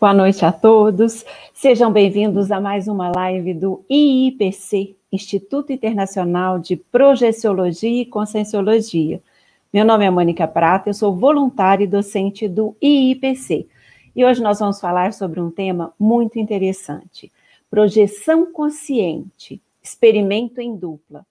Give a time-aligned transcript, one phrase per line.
[0.00, 1.26] Boa noite a todos.
[1.52, 9.22] Sejam bem-vindos a mais uma live do IIPC, Instituto Internacional de Projeciologia e Conscienciologia.
[9.70, 13.68] Meu nome é Mônica Prata, eu sou voluntária e docente do IIPC.
[14.16, 17.30] E hoje nós vamos falar sobre um tema muito interessante:
[17.70, 21.26] projeção consciente, experimento em dupla.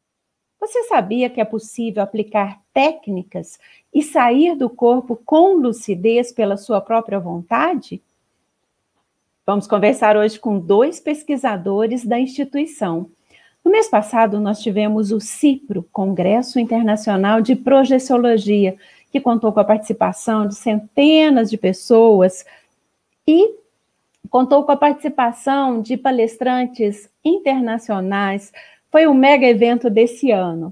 [0.59, 3.58] Você sabia que é possível aplicar técnicas
[3.92, 8.00] e sair do corpo com lucidez pela sua própria vontade?
[9.49, 13.09] Vamos conversar hoje com dois pesquisadores da instituição.
[13.66, 18.77] No mês passado, nós tivemos o CIPRO, Congresso Internacional de Projeciologia,
[19.12, 22.45] que contou com a participação de centenas de pessoas
[23.25, 23.56] e
[24.30, 28.53] contou com a participação de palestrantes internacionais.
[28.91, 30.72] Foi um mega evento desse ano.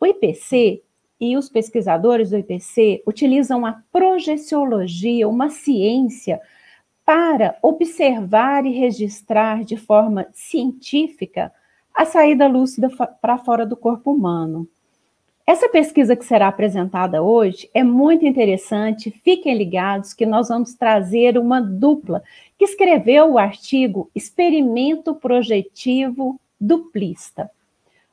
[0.00, 0.82] O IPC
[1.20, 6.40] e os pesquisadores do IPC utilizam a projeciologia, uma ciência
[7.12, 11.52] para observar e registrar de forma científica
[11.94, 12.88] a saída lúcida
[13.20, 14.66] para fora do corpo humano.
[15.46, 19.10] Essa pesquisa que será apresentada hoje é muito interessante.
[19.10, 22.22] Fiquem ligados que nós vamos trazer uma dupla
[22.58, 27.50] que escreveu o artigo Experimento Projetivo Duplista.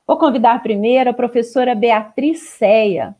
[0.05, 3.15] Vou convidar primeiro a professora Beatriz Ceia.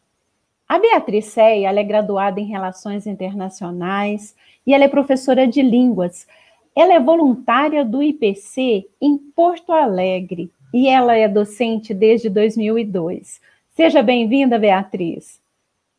[0.67, 6.27] A Beatriz Ceia é graduada em Relações Internacionais, e ela é professora de línguas.
[6.75, 13.41] Ela é voluntária do IPC em Porto Alegre e ela é docente desde 2002.
[13.71, 15.39] Seja bem-vinda, Beatriz.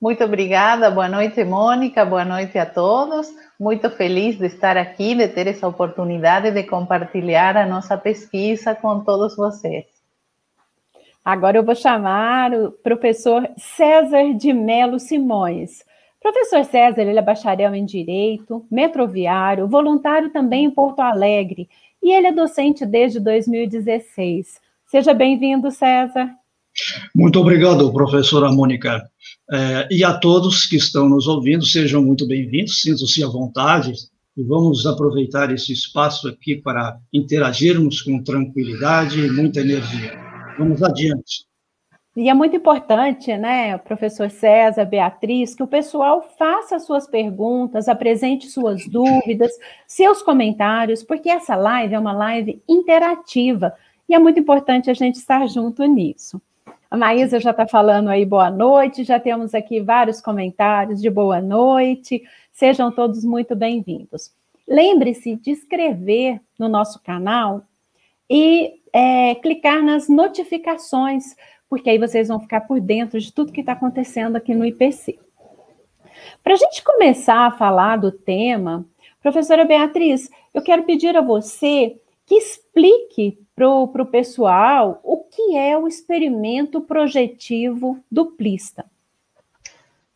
[0.01, 3.29] Muito obrigada, boa noite, Mônica, boa noite a todos.
[3.59, 9.01] Muito feliz de estar aqui, de ter essa oportunidade de compartilhar a nossa pesquisa com
[9.01, 9.85] todos vocês.
[11.23, 15.85] Agora eu vou chamar o professor César de Melo Simões.
[16.21, 21.69] Professor César, ele é bacharel em Direito, metroviário, voluntário também em Porto Alegre,
[22.03, 24.61] e ele é docente desde 2016.
[24.87, 26.31] Seja bem-vindo, César.
[27.15, 29.03] Muito obrigado, professora Mônica.
[29.51, 33.93] É, e a todos que estão nos ouvindo, sejam muito bem-vindos, sintam-se à vontade,
[34.37, 40.19] e vamos aproveitar esse espaço aqui para interagirmos com tranquilidade e muita energia.
[40.59, 41.50] Vamos adiante.
[42.21, 48.47] E é muito importante, né, professor César, Beatriz, que o pessoal faça suas perguntas, apresente
[48.47, 49.51] suas dúvidas,
[49.87, 53.75] seus comentários, porque essa live é uma live interativa
[54.07, 56.39] e é muito importante a gente estar junto nisso.
[56.91, 61.41] A Maísa já está falando aí boa noite, já temos aqui vários comentários de boa
[61.41, 64.31] noite, sejam todos muito bem-vindos.
[64.69, 67.63] Lembre-se de inscrever no nosso canal
[68.29, 71.35] e é, clicar nas notificações
[71.71, 75.21] porque aí vocês vão ficar por dentro de tudo que está acontecendo aqui no IPC.
[76.43, 78.85] Para a gente começar a falar do tema,
[79.23, 85.79] professora Beatriz, eu quero pedir a você que explique para o pessoal o que é
[85.79, 88.85] o experimento projetivo duplista.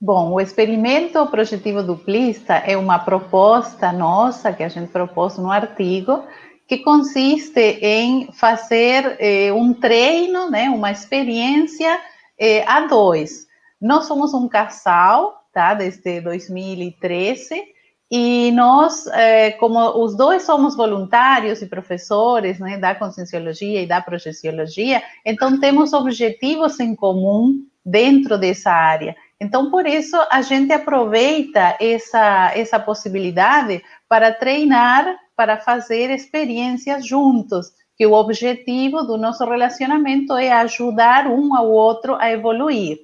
[0.00, 6.24] Bom, o experimento projetivo duplista é uma proposta nossa que a gente propôs no artigo
[6.66, 12.00] que consiste em fazer eh, um treino, né, uma experiência
[12.38, 13.46] eh, a dois.
[13.80, 17.62] Nós somos um casal, tá, desde 2013,
[18.10, 24.00] e nós, eh, como os dois somos voluntários e professores né, da conscienciologia e da
[24.00, 29.14] projeciologia, então temos objetivos em comum dentro dessa área.
[29.38, 37.72] Então, por isso, a gente aproveita essa, essa possibilidade para treinar para fazer experiências juntos,
[37.96, 42.98] que o objetivo do nosso relacionamento é ajudar um ao outro a evoluir.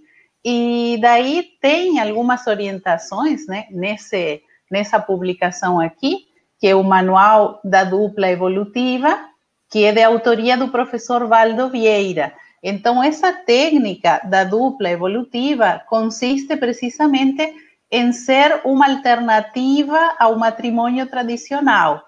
[0.45, 6.27] E daí tem algumas orientações, né, nesse, nessa publicação aqui,
[6.59, 9.19] que é o Manual da Dupla Evolutiva,
[9.71, 12.33] que é de autoria do professor Valdo Vieira.
[12.63, 17.55] Então, essa técnica da dupla evolutiva consiste precisamente
[17.91, 22.03] em ser uma alternativa ao matrimônio tradicional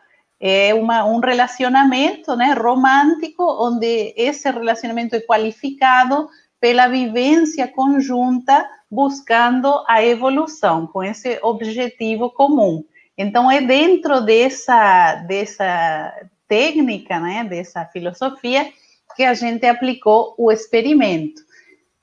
[0.44, 6.28] é uma, um relacionamento né, romântico, onde esse relacionamento é qualificado
[6.60, 12.84] pela vivência conjunta, buscando a evolução, com esse objetivo comum.
[13.16, 16.12] Então, é dentro dessa, dessa
[16.48, 18.68] técnica, né, dessa filosofia,
[19.14, 21.40] que a gente aplicou o experimento.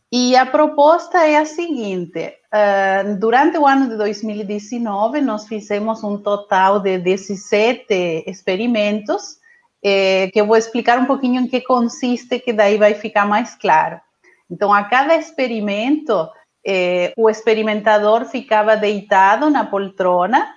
[0.10, 6.18] E a proposta é a seguinte: uh, durante o ano de 2019, nós fizemos um
[6.18, 9.40] total de 17 experimentos,
[9.84, 13.56] eh, que eu vou explicar um pouquinho em que consiste, que daí vai ficar mais
[13.56, 14.00] claro.
[14.52, 16.28] Então, a cada experimento,
[16.66, 20.54] eh, o experimentador ficava deitado na poltrona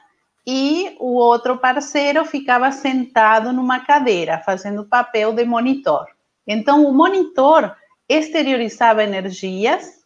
[0.47, 6.07] e o outro parceiro ficava sentado numa cadeira, fazendo papel de monitor.
[6.47, 7.77] Então, o monitor
[8.09, 10.02] exteriorizava energias,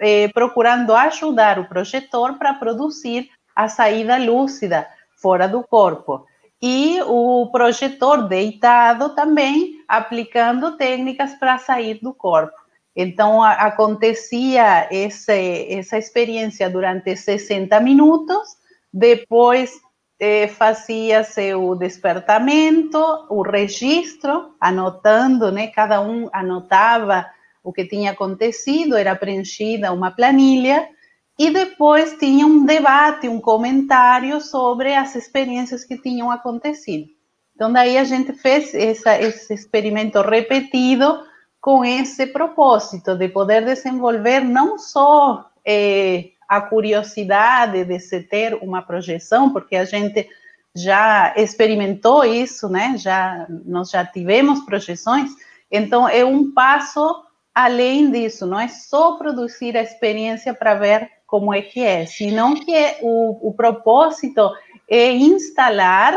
[0.00, 6.26] eh, procurando ajudar o projetor para produzir a saída lúcida fora do corpo.
[6.60, 12.54] E o projetor deitado também aplicando técnicas para sair do corpo.
[12.94, 18.56] Então, a, acontecia esse, essa experiência durante 60 minutos,
[18.92, 19.72] depois
[20.18, 22.98] eh, fazia-se o despertamento,
[23.28, 25.66] o registro, anotando, né?
[25.66, 27.26] Cada um anotava
[27.66, 30.88] o que tinha acontecido, era preenchida uma planilha,
[31.36, 37.08] e depois tinha um debate, um comentário sobre as experiências que tinham acontecido.
[37.56, 41.24] Então, daí a gente fez essa, esse experimento repetido
[41.60, 48.80] com esse propósito de poder desenvolver não só eh, a curiosidade de se ter uma
[48.80, 50.28] projeção, porque a gente
[50.72, 52.96] já experimentou isso, né?
[52.96, 55.30] Já nós já tivemos projeções,
[55.68, 57.25] então é um passo
[57.56, 62.54] além disso, não é só produzir a experiência para ver como é que é, senão
[62.54, 64.52] que o, o propósito
[64.86, 66.14] é instalar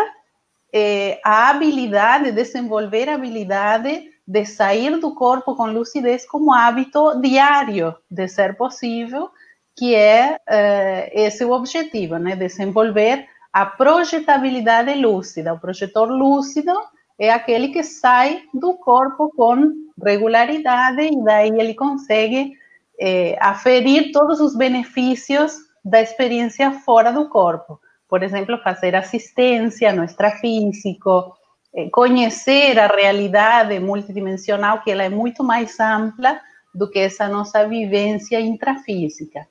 [0.74, 7.96] é, a habilidade, desenvolver a habilidade de sair do corpo com lucidez como hábito diário,
[8.12, 9.30] de ser possível,
[9.78, 12.36] que é uh, esse o objetivo, né?
[12.36, 15.54] Desenvolver a projetabilidade lúcida.
[15.54, 16.74] O projetor lúcido
[17.20, 22.54] é aquele que sai do corpo com regularidade e daí ele consegue
[22.98, 27.80] eh, aferir todos os benefícios da experiência fora do corpo.
[28.08, 31.36] Por exemplo, fazer assistência no extrafísico,
[31.76, 36.40] eh, conhecer a realidade multidimensional, que ela é muito mais ampla
[36.74, 39.46] do que essa nossa vivência intrafísica.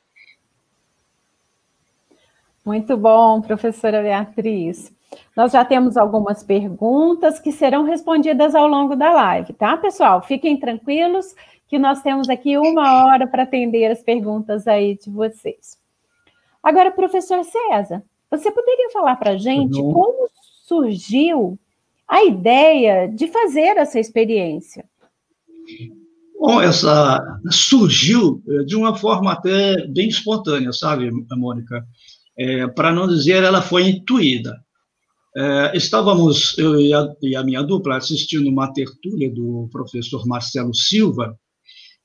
[2.65, 4.93] Muito bom, professora Beatriz.
[5.37, 10.23] Nós já temos algumas perguntas que serão respondidas ao longo da live, tá, pessoal?
[10.23, 11.35] Fiquem tranquilos
[11.69, 15.79] que nós temos aqui uma hora para atender as perguntas aí de vocês.
[16.63, 19.93] Agora, professor César, você poderia falar para a gente uhum.
[19.93, 20.29] como
[20.67, 21.59] surgiu
[22.07, 24.85] a ideia de fazer essa experiência?
[26.39, 31.85] Bom, essa surgiu de uma forma até bem espontânea, sabe, Mônica?
[32.39, 34.57] é, para não dizer ela foi intuída.
[35.39, 40.75] É, estávamos, eu e a, e a, minha dupla, assistindo uma tertúlia do professor Marcelo
[40.75, 41.39] Silva,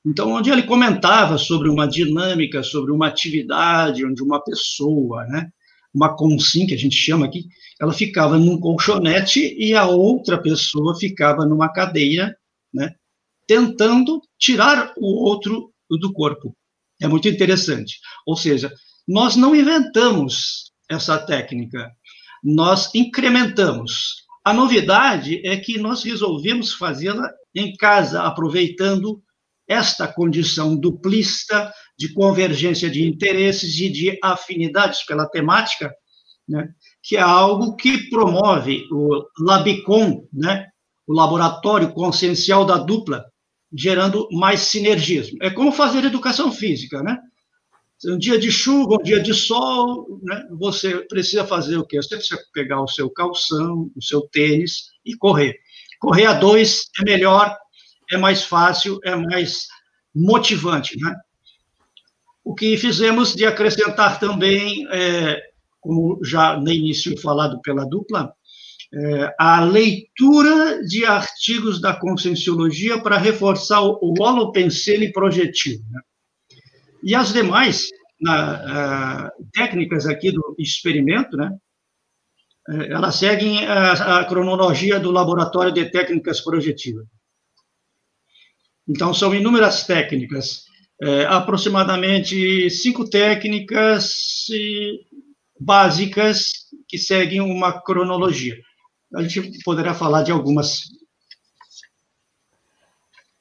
[0.06, 5.50] então, onde ele comentava sobre uma dinâmica, sobre uma atividade, onde uma pessoa, né,
[5.92, 7.46] uma consim, que a gente chama aqui,
[7.82, 12.36] ela ficava num colchonete e a outra pessoa ficava numa cadeira,
[12.72, 12.94] né,
[13.48, 16.56] tentando tirar o outro do corpo.
[17.02, 18.00] É muito interessante.
[18.28, 18.72] Ou seja,
[19.08, 21.92] nós não inventamos essa técnica,
[22.44, 24.24] nós incrementamos.
[24.44, 29.22] A novidade é que nós resolvemos fazê-la em casa, aproveitando
[29.68, 35.94] esta condição duplista de convergência de interesses e de afinidades pela temática,
[36.48, 36.68] né,
[37.02, 40.68] que é algo que promove o Labicon, né,
[41.08, 43.24] o laboratório consciencial da dupla,
[43.74, 45.38] gerando mais sinergismo.
[45.42, 47.18] É como fazer educação física, né?
[48.06, 52.02] Um dia de chuva, um dia de sol, né, você precisa fazer o quê?
[52.02, 55.56] Você precisa pegar o seu calção, o seu tênis e correr.
[56.00, 57.56] Correr a dois é melhor,
[58.12, 59.68] é mais fácil, é mais
[60.14, 61.16] motivante, né?
[62.44, 65.42] O que fizemos de acrescentar também, é,
[65.80, 68.34] como já no início falado pela dupla,
[68.94, 75.84] é, a leitura de artigos da conscienciologia para reforçar o, o holopensene projetivo.
[75.90, 76.02] Né?
[77.04, 77.88] E as demais
[78.20, 81.52] na, uh, técnicas aqui do experimento, né,
[82.70, 87.06] eh, elas seguem a, a, cronologia do Laboratório de Técnicas Projetivas.
[88.88, 90.64] Então, são inúmeras técnicas,
[91.02, 94.14] é, aproximadamente cinco técnicas
[95.60, 96.44] básicas
[96.88, 98.58] que seguem uma cronologia.
[99.16, 100.82] A gente poderá falar de algumas.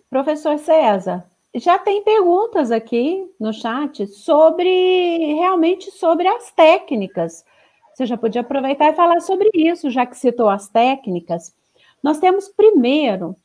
[0.09, 1.25] Professor César,
[1.55, 7.45] já tem perguntas aqui no chat sobre realmente sobre as técnicas.
[7.93, 11.55] Você já podia aproveitar e falar sobre isso, já que citou as técnicas.
[12.03, 13.37] Nós temos primeiro,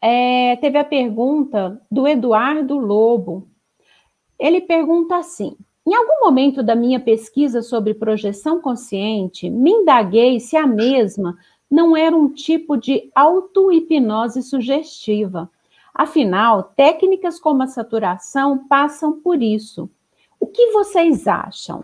[0.00, 3.48] é, teve a pergunta do Eduardo Lobo.
[4.36, 10.56] Ele pergunta assim: em algum momento da minha pesquisa sobre projeção consciente, me indaguei se
[10.56, 11.38] a mesma
[11.70, 15.48] não era um tipo de auto-hipnose sugestiva
[15.98, 19.88] Afinal, técnicas como a saturação passam por isso.
[20.38, 21.82] O que vocês acham?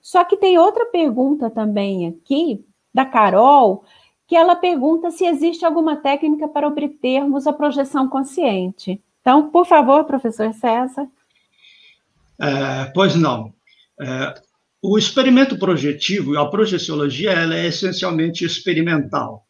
[0.00, 3.84] Só que tem outra pergunta também aqui, da Carol,
[4.26, 8.98] que ela pergunta se existe alguma técnica para obtermos a projeção consciente.
[9.20, 11.06] Então, por favor, professor César.
[12.40, 13.52] É, pois não.
[14.00, 14.34] É,
[14.82, 19.46] o experimento projetivo, a projeciologia, ela é essencialmente experimental.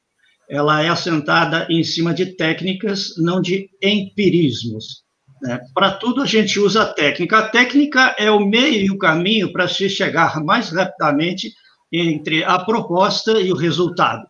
[0.51, 5.05] Ela é assentada em cima de técnicas, não de empirismos.
[5.41, 5.61] Né?
[5.73, 7.39] Para tudo a gente usa a técnica.
[7.39, 11.55] A técnica é o meio e o caminho para se chegar mais rapidamente
[11.93, 14.27] entre a proposta e o resultado.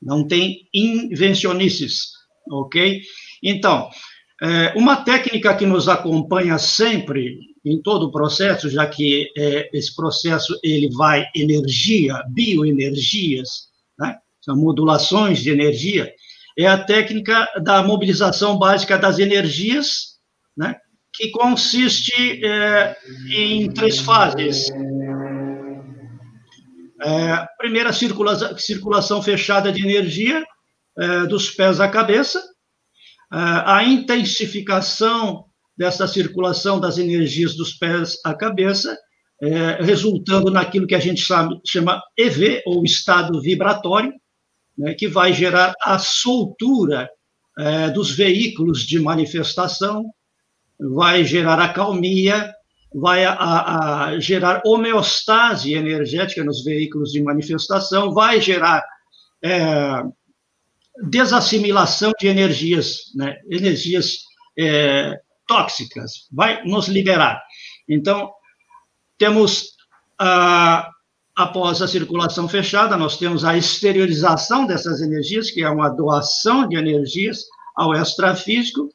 [0.00, 2.10] Não tem invencionices,
[2.50, 3.00] ok?
[3.42, 3.88] Então,
[4.42, 9.94] é, uma técnica que nos acompanha sempre em todo o processo, já que é, esse
[9.94, 13.68] processo ele vai energia, bioenergias?
[14.44, 16.12] São modulações de energia,
[16.56, 20.18] é a técnica da mobilização básica das energias,
[20.56, 20.76] né?
[21.12, 22.96] que consiste é,
[23.36, 24.68] em três fases.
[27.02, 30.44] É, primeira circulação, circulação fechada de energia
[30.98, 35.44] é, dos pés à cabeça, é, a intensificação
[35.76, 38.96] dessa circulação das energias dos pés à cabeça,
[39.42, 44.12] é, resultando naquilo que a gente sabe, chama EV, ou estado vibratório,
[44.76, 47.08] né, que vai gerar a soltura
[47.58, 50.04] é, dos veículos de manifestação,
[50.78, 52.52] vai gerar a calmia,
[52.94, 53.34] vai a,
[54.06, 58.84] a, gerar homeostase energética nos veículos de manifestação, vai gerar
[59.42, 60.02] é,
[61.08, 64.18] desassimilação de energias, né, energias
[64.58, 67.42] é, tóxicas, vai nos liberar.
[67.88, 68.32] Então,
[69.18, 69.74] temos,
[70.18, 70.88] a,
[71.36, 76.76] após a circulação fechada, nós temos a exteriorização dessas energias, que é uma doação de
[76.76, 78.92] energias ao extrafísico,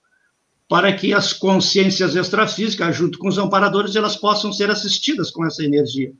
[0.68, 5.64] para que as consciências extrafísicas, junto com os amparadores, elas possam ser assistidas com essa
[5.64, 6.14] energia.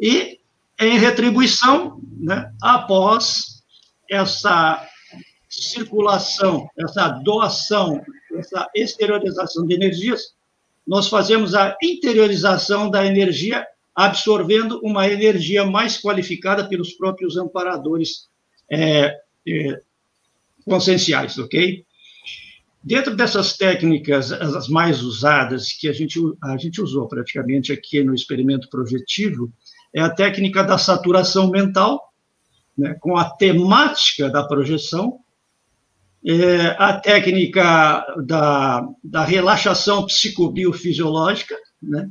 [0.00, 0.38] E,
[0.78, 3.62] em retribuição, né, após
[4.08, 4.86] essa
[5.48, 8.00] circulação, essa doação
[8.38, 10.34] essa exteriorização de energias,
[10.86, 13.66] nós fazemos a interiorização da energia,
[13.98, 18.28] absorvendo uma energia mais qualificada pelos próprios amparadores
[18.70, 19.12] é,
[19.44, 19.80] é,
[20.64, 21.84] conscienciais, ok?
[22.80, 28.14] Dentro dessas técnicas, as mais usadas, que a gente, a gente usou praticamente aqui no
[28.14, 29.52] experimento projetivo,
[29.92, 32.12] é a técnica da saturação mental,
[32.76, 35.18] né, com a temática da projeção,
[36.24, 42.08] é, a técnica da, da relaxação psicobiofisiológica, né,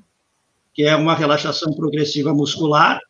[0.78, 3.02] que é uma relaxação progressiva muscular.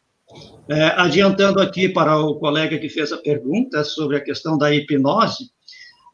[0.70, 5.50] É, adiantando aqui para o colega que fez a pergunta sobre a questão da hipnose,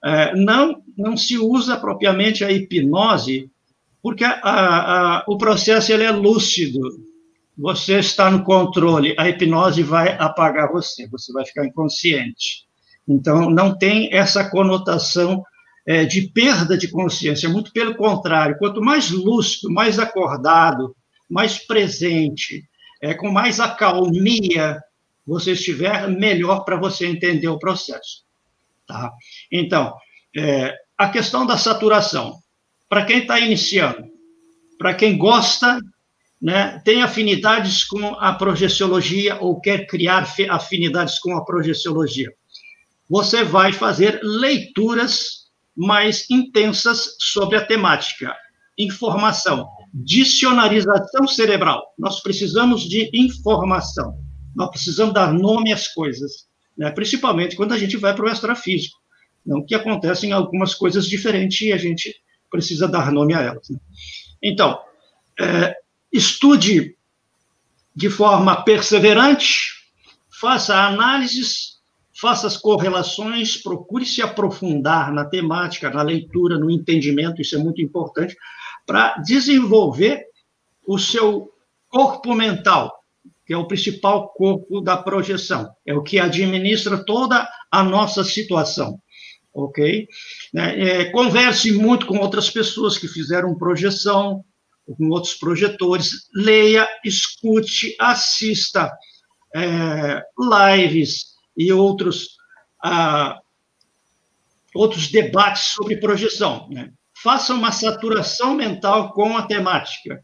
[0.04, 3.50] é, não, não se usa propriamente a hipnose,
[4.02, 6.82] porque a, a, o processo ele é lúcido,
[7.58, 12.66] você está no controle, a hipnose vai apagar você, você vai ficar inconsciente.
[13.08, 15.44] Então, não tem essa conotação
[15.86, 20.96] é, de perda de consciência, muito pelo contrário, quanto mais lúcido, mais acordado,
[21.30, 22.64] mais presente,
[23.02, 24.82] é, com mais acalmia
[25.26, 28.24] você estiver, melhor para você entender o processo.
[28.86, 29.12] Tá?
[29.52, 29.94] Então,
[30.36, 32.38] é, a questão da saturação,
[32.90, 34.04] para quem está iniciando,
[34.78, 35.80] para quem gosta,
[36.42, 42.34] né, tem afinidades com a projeciologia ou quer criar afinidades com a projeciologia
[43.10, 48.36] você vai fazer leituras mais intensas sobre a temática.
[48.78, 51.94] Informação, dicionarização cerebral.
[51.98, 54.18] Nós precisamos de informação.
[54.56, 56.48] Nós precisamos dar nome às coisas,
[56.78, 56.90] né?
[56.92, 58.98] principalmente quando a gente vai para o extrafísico.
[59.46, 62.16] Não que acontecem algumas coisas diferentes e a gente
[62.50, 63.70] precisa dar nome a elas.
[63.70, 63.78] Né?
[64.42, 64.80] Então,
[65.40, 65.76] é,
[66.12, 66.96] estude
[67.96, 69.74] de forma perseverante,
[70.30, 71.74] faça análises
[72.24, 77.82] faça as correlações, procure se aprofundar na temática, na leitura, no entendimento, isso é muito
[77.82, 78.38] importante,
[78.86, 80.26] para desenvolver
[80.86, 81.52] o seu
[81.90, 82.94] corpo mental,
[83.46, 89.00] que é o principal corpo da projeção, é o que administra toda a nossa situação,
[89.54, 90.08] ok?
[90.56, 94.44] É, é, converse muito com outras pessoas que fizeram projeção,
[94.86, 98.92] com outros projetores, leia, escute, assista
[99.56, 102.38] é, lives, e outros,
[102.84, 103.40] ah,
[104.74, 106.68] outros debates sobre projeção.
[106.70, 106.92] Né?
[107.24, 110.22] Faça uma saturação mental com a temática.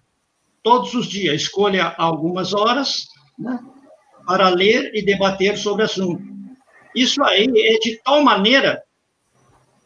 [0.62, 3.58] Todos os dias, escolha algumas horas né,
[4.27, 6.22] para ler e debater sobre o assunto.
[6.94, 8.84] Isso aí é de tal maneira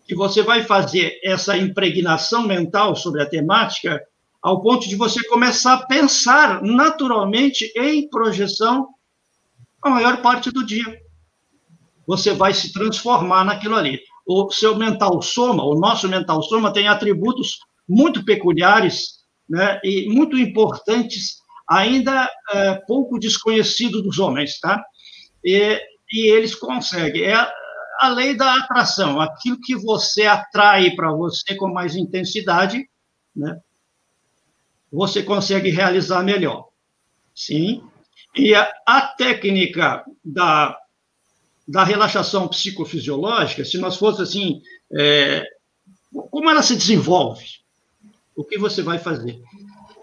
[0.08, 4.04] que você vai fazer essa impregnação mental sobre a temática
[4.42, 8.90] ao ponto de você começar a pensar naturalmente em projeção
[9.84, 11.00] a maior parte do dia.
[12.08, 14.02] Você vai se transformar naquilo ali.
[14.26, 20.38] O seu mental soma, o nosso mental soma, tem atributos muito peculiares né, e muito
[20.38, 21.38] importantes,
[21.70, 24.82] ainda é, pouco desconhecidos dos homens, tá?
[25.44, 27.24] E, e eles conseguem.
[27.24, 27.36] É
[28.00, 32.88] a lei da atração, aquilo que você atrai para você com mais intensidade,
[33.36, 33.60] né?
[34.92, 36.68] Você consegue realizar melhor.
[37.34, 37.82] Sim.
[38.36, 40.78] E a, a técnica da,
[41.68, 44.62] da relaxação psicofisiológica, se nós fosse assim,
[44.96, 45.44] é,
[46.30, 47.46] como ela se desenvolve?
[48.36, 49.40] O que você vai fazer?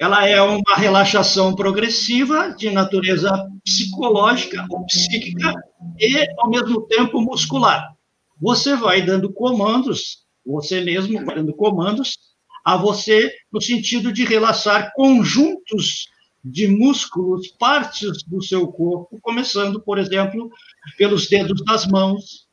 [0.00, 3.30] Ela é uma relaxação progressiva de natureza
[3.64, 5.52] psicológica ou psíquica
[5.98, 7.94] e, ao mesmo tempo, muscular.
[8.40, 12.16] Você vai dando comandos, você mesmo vai dando comandos
[12.64, 16.06] a você no sentido de relaxar conjuntos
[16.42, 20.50] de músculos, partes do seu corpo, começando, por exemplo,
[20.96, 22.48] pelos dedos das mãos,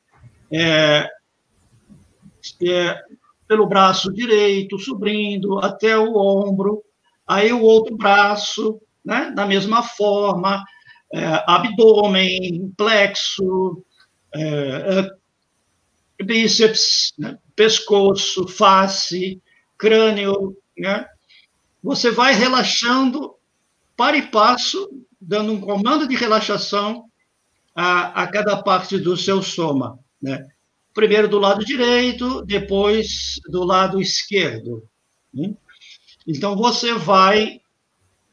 [0.51, 1.10] é,
[2.63, 3.01] é,
[3.48, 6.84] pelo braço direito, subindo até o ombro,
[7.25, 10.63] aí o outro braço, né, da mesma forma,
[11.13, 13.84] é, abdômen, plexo,
[14.34, 15.10] é,
[16.20, 19.41] é, bíceps, né, pescoço, face,
[19.77, 21.06] crânio, né?
[21.84, 23.37] Você vai relaxando
[23.98, 24.88] para e passo,
[25.20, 27.06] dando um comando de relaxação
[27.75, 30.48] a, a cada parte do seu soma, né?
[30.94, 34.84] Primeiro do lado direito, depois do lado esquerdo.
[35.34, 35.54] Né?
[36.27, 37.62] Então, você vai,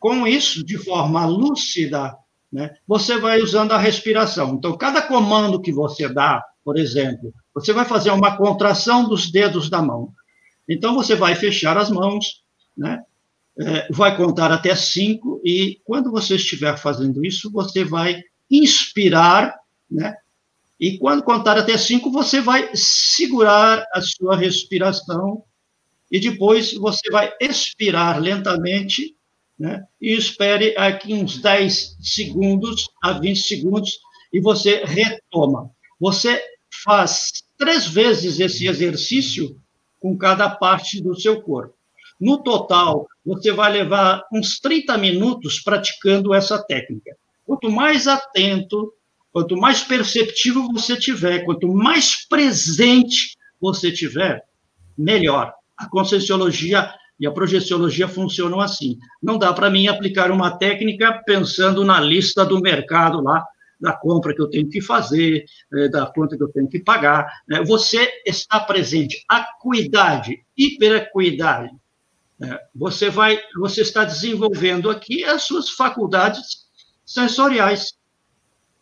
[0.01, 2.17] com isso, de forma lúcida,
[2.51, 4.55] né, você vai usando a respiração.
[4.55, 9.69] Então, cada comando que você dá, por exemplo, você vai fazer uma contração dos dedos
[9.69, 10.13] da mão.
[10.67, 12.43] Então, você vai fechar as mãos,
[12.75, 13.03] né,
[13.59, 19.55] é, vai contar até cinco, e quando você estiver fazendo isso, você vai inspirar,
[19.91, 20.15] né,
[20.79, 25.45] e quando contar até cinco, você vai segurar a sua respiração
[26.11, 29.17] e depois você vai expirar lentamente,
[29.59, 29.85] né?
[30.01, 33.99] E espere aqui uns 10 segundos a 20 segundos
[34.33, 35.71] e você retoma.
[35.99, 36.43] Você
[36.85, 39.59] faz três vezes esse exercício
[40.01, 41.75] com cada parte do seu corpo.
[42.21, 47.17] No total, você vai levar uns 30 minutos praticando essa técnica.
[47.45, 48.93] Quanto mais atento,
[49.33, 54.43] quanto mais perceptivo você tiver, quanto mais presente você tiver,
[54.97, 58.99] melhor a conscienciologia e a projeciologia funcionam assim.
[59.23, 63.45] Não dá para mim aplicar uma técnica pensando na lista do mercado lá,
[63.81, 67.27] da compra que eu tenho que fazer, é, da conta que eu tenho que pagar.
[67.47, 67.63] Né?
[67.65, 69.25] Você está presente.
[69.29, 71.71] Acuidade, hiperacuidade.
[72.47, 72.59] Né?
[72.75, 76.67] Você vai, você está desenvolvendo aqui as suas faculdades
[77.05, 77.95] sensoriais.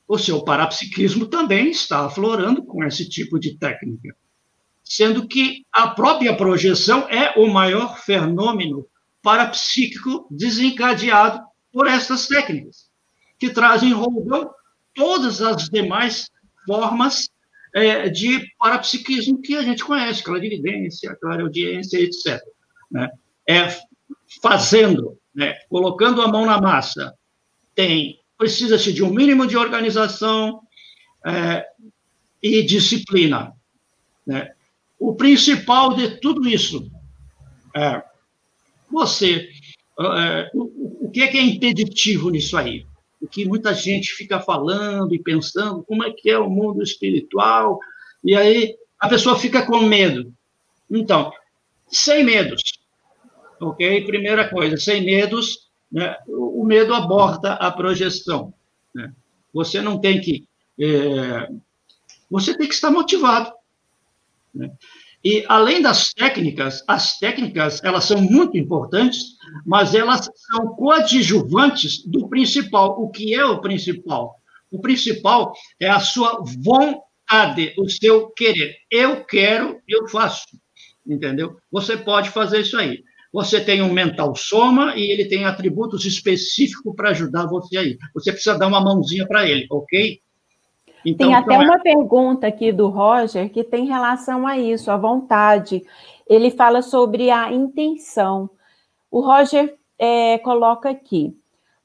[0.07, 4.14] O seu parapsiquismo também está aflorando com esse tipo de técnica
[4.92, 8.87] sendo que a própria projeção é o maior fenômeno
[9.22, 11.40] parapsíquico desencadeado
[11.72, 12.90] por essas técnicas,
[13.38, 14.51] que trazem roldão
[14.94, 16.31] todas as demais
[16.66, 17.31] formas
[17.75, 22.38] é, de parapsiquismo que a gente conhece, clarividência, clareaudiência, etc.
[22.90, 23.09] Né?
[23.48, 23.68] É
[24.42, 25.55] fazendo, né?
[25.68, 27.14] colocando a mão na massa,
[27.74, 30.62] tem precisa-se de um mínimo de organização
[31.24, 31.64] é,
[32.42, 33.52] e disciplina.
[34.26, 34.50] Né?
[34.98, 36.90] O principal de tudo isso
[37.74, 38.02] é
[38.90, 39.48] você.
[40.00, 42.85] É, o, o que é que é impeditivo nisso aí?
[43.20, 47.78] O que muita gente fica falando e pensando, como é que é o mundo espiritual,
[48.24, 50.35] e aí a pessoa fica com medo.
[50.90, 51.33] Então,
[51.88, 52.61] sem medos,
[53.68, 54.05] ok?
[54.05, 56.16] Primeira coisa, sem medos, né?
[56.27, 58.53] o, medo aborta a projeção.
[58.94, 59.12] Né?
[59.53, 60.46] Você não tem que.
[60.81, 61.48] É,
[62.31, 63.53] você tem que estar motivado.
[64.55, 64.70] Né?
[65.25, 72.29] E além das técnicas, as técnicas elas são muito importantes, mas elas são coadjuvantes do
[72.29, 73.01] principal.
[73.01, 74.40] O que é o principal?
[74.70, 78.79] O principal é a sua vontade, o seu querer.
[78.90, 80.46] Eu quero, eu faço.
[81.07, 81.57] Entendeu?
[81.70, 83.05] Você pode fazer isso aí.
[83.33, 87.99] Você tem um mental soma e ele tem atributos específicos para ajudar você aí.
[88.14, 90.21] Você precisa dar uma mãozinha para ele, ok?
[91.05, 94.97] Então, tem até então, uma pergunta aqui do Roger que tem relação a isso, a
[94.97, 95.83] vontade.
[96.29, 98.51] Ele fala sobre a intenção.
[99.11, 101.35] O Roger é, coloca aqui.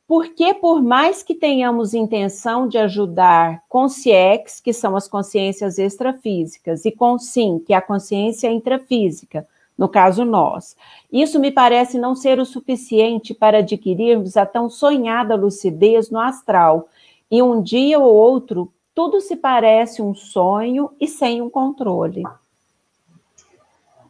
[0.07, 6.91] Porque, por mais que tenhamos intenção de ajudar consciex, que são as consciências extrafísicas, e
[6.91, 9.45] consim, que é a consciência intrafísica,
[9.77, 10.75] no caso nós.
[11.11, 16.89] Isso me parece não ser o suficiente para adquirirmos a tão sonhada lucidez no astral.
[17.29, 22.23] E um dia ou outro, tudo se parece um sonho e sem um controle.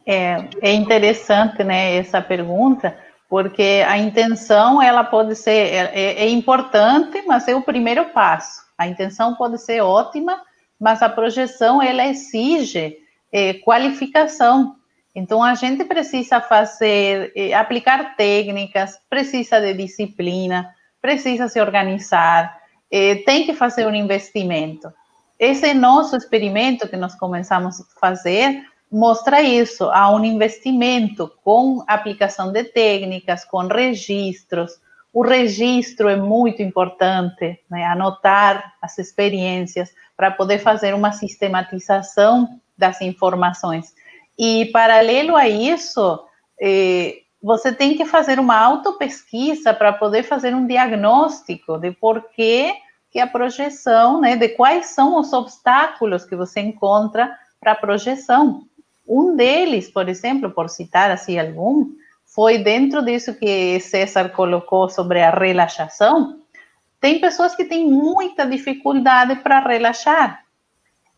[0.06, 2.96] É, é interessante, né, essa pergunta,
[3.28, 8.62] porque a intenção, ela pode ser, é, é, é importante, mas é o primeiro passo.
[8.78, 10.40] A intenção pode ser ótima,
[10.80, 12.96] mas a projeção, ela exige
[13.30, 14.76] é, qualificação.
[15.14, 22.58] Então, a gente precisa fazer, é, aplicar técnicas, precisa de disciplina, precisa se organizar,
[22.90, 24.92] é, tem que fazer um investimento.
[25.38, 32.50] Esse nosso experimento que nós começamos a fazer mostra isso, há um investimento com aplicação
[32.50, 34.80] de técnicas, com registros.
[35.12, 37.84] O registro é muito importante, né?
[37.84, 43.94] anotar as experiências para poder fazer uma sistematização das informações.
[44.38, 46.20] E, paralelo a isso,
[46.60, 52.72] eh, você tem que fazer uma autopesquisa para poder fazer um diagnóstico de por que,
[53.10, 58.62] que a projeção, né, de quais são os obstáculos que você encontra para a projeção.
[59.06, 61.86] Um deles, por exemplo, por citar assim algum,
[62.26, 66.40] foi dentro disso que César colocou sobre a relaxação.
[67.00, 70.44] Tem pessoas que têm muita dificuldade para relaxar.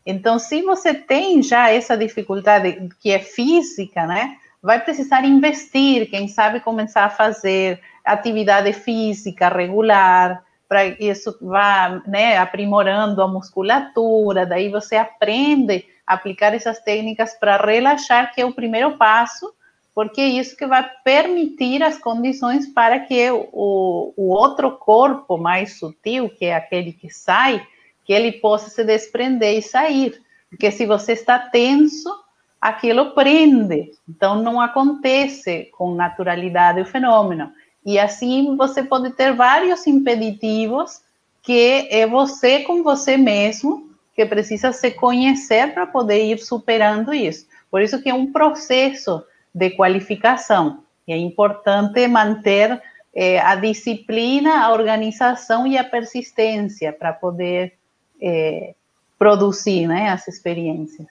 [0.04, 6.28] Então, se você tem já essa dificuldade que é física, né, vai precisar investir, quem
[6.28, 14.68] sabe começar a fazer atividade física regular, para isso vá né, aprimorando a musculatura, daí
[14.68, 19.52] você aprende aplicar essas técnicas para relaxar, que é o primeiro passo,
[19.94, 25.78] porque é isso que vai permitir as condições para que o, o outro corpo mais
[25.78, 27.64] sutil, que é aquele que sai,
[28.11, 30.20] que ele possa se desprender e sair.
[30.49, 32.12] Porque se você está tenso,
[32.61, 33.92] aquilo prende.
[34.09, 37.53] Então, não acontece com naturalidade o fenômeno.
[37.87, 41.03] E assim você pode ter vários impeditivos
[41.40, 47.46] que é você com você mesmo que precisa se conhecer para poder ir superando isso.
[47.70, 50.83] Por isso que é um processo de qualificação.
[51.07, 52.83] E é importante manter
[53.14, 57.79] eh, a disciplina, a organização e a persistência para poder
[58.20, 58.74] eh,
[59.18, 61.06] produzir né, as experiências.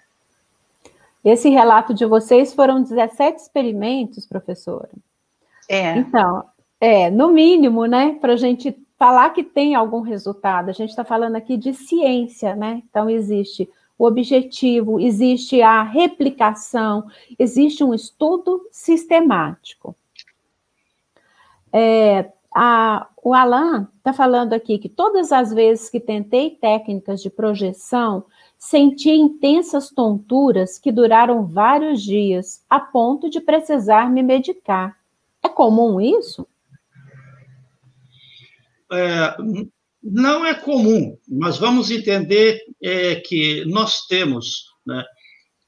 [1.24, 4.90] Esse relato de vocês foram 17 experimentos, professora.
[5.70, 5.98] É.
[5.98, 6.46] Então,
[6.80, 11.04] é, no mínimo, né, para a gente falar que tem algum resultado, a gente está
[11.04, 12.82] falando aqui de ciência, né?
[12.90, 17.06] Então, existe o objetivo, existe a replicação,
[17.38, 19.96] existe um estudo sistemático.
[21.72, 27.30] É, a, o Alan está falando aqui que todas as vezes que tentei técnicas de
[27.30, 28.26] projeção,
[28.58, 34.98] senti intensas tonturas que duraram vários dias, a ponto de precisar me medicar.
[35.42, 36.46] É comum isso?
[38.92, 39.36] é,
[40.02, 45.04] não é comum, mas vamos entender é, que nós temos né,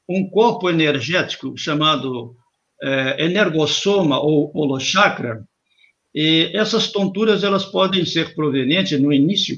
[0.09, 2.35] um corpo energético chamado
[2.81, 5.45] é, energossoma ou holochakra,
[6.13, 9.57] e essas tonturas elas podem ser provenientes, no início,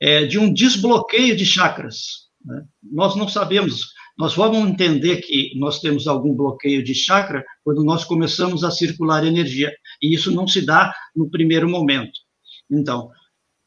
[0.00, 2.28] é, de um desbloqueio de chakras.
[2.44, 2.64] Né?
[2.82, 8.04] Nós não sabemos, nós vamos entender que nós temos algum bloqueio de chakra quando nós
[8.04, 9.72] começamos a circular energia,
[10.02, 12.18] e isso não se dá no primeiro momento.
[12.70, 13.10] Então,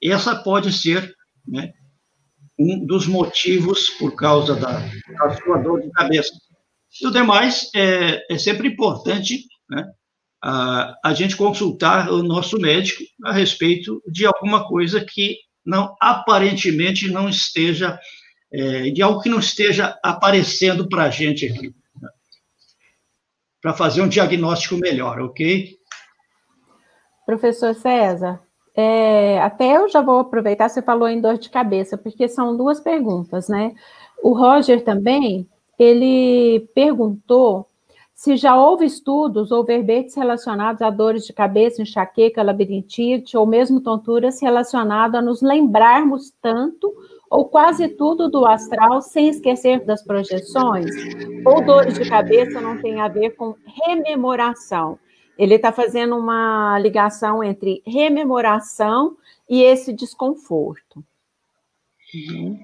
[0.02, 1.14] essa pode ser
[1.48, 1.74] né,
[2.58, 6.32] um dos motivos por causa da, da sua dor de cabeça.
[7.02, 9.84] E o demais, é, é sempre importante né,
[10.44, 17.30] a, gente consultar o nosso médico a respeito de alguma coisa que não aparentemente não
[17.30, 17.98] esteja,
[18.52, 22.10] é, de algo que não esteja aparecendo para a gente aqui, né,
[23.62, 25.78] para fazer um diagnóstico melhor, ok?
[27.26, 28.42] Professor César,
[28.76, 32.82] é, até eu já vou aproveitar, você falou em dor de cabeça, porque são duas
[32.82, 33.74] perguntas, né?
[34.22, 35.48] O Roger também,
[35.80, 37.70] ele perguntou
[38.14, 43.82] se já houve estudos ou verbetes relacionados a dores de cabeça, enxaqueca, labirintite ou mesmo
[43.82, 46.94] tonturas relacionadas a nos lembrarmos tanto
[47.30, 50.92] ou quase tudo do astral sem esquecer das projeções?
[51.44, 53.56] Ou dores de cabeça não tem a ver com
[53.88, 55.00] rememoração?
[55.38, 59.18] Ele está fazendo uma ligação entre rememoração
[59.50, 61.04] e esse desconforto.
[62.14, 62.60] Uhum.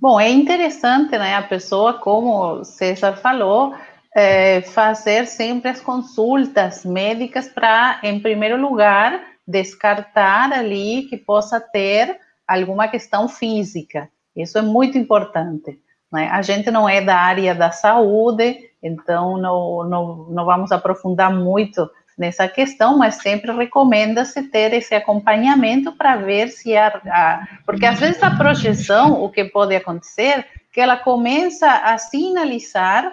[0.00, 1.36] Bom, é interessante, né?
[1.36, 3.72] A pessoa, como César falou,
[4.18, 12.18] é, fazer sempre as consultas médicas para, em primeiro lugar, descartar ali que possa ter
[12.48, 14.08] alguma questão física.
[14.34, 15.78] Isso é muito importante.
[16.10, 16.30] Né?
[16.32, 21.86] A gente não é da área da saúde, então não, não, não vamos aprofundar muito
[22.16, 28.00] nessa questão, mas sempre recomenda-se ter esse acompanhamento para ver se a, a, porque às
[28.00, 33.12] vezes a projeção, o que pode acontecer, que ela começa a sinalizar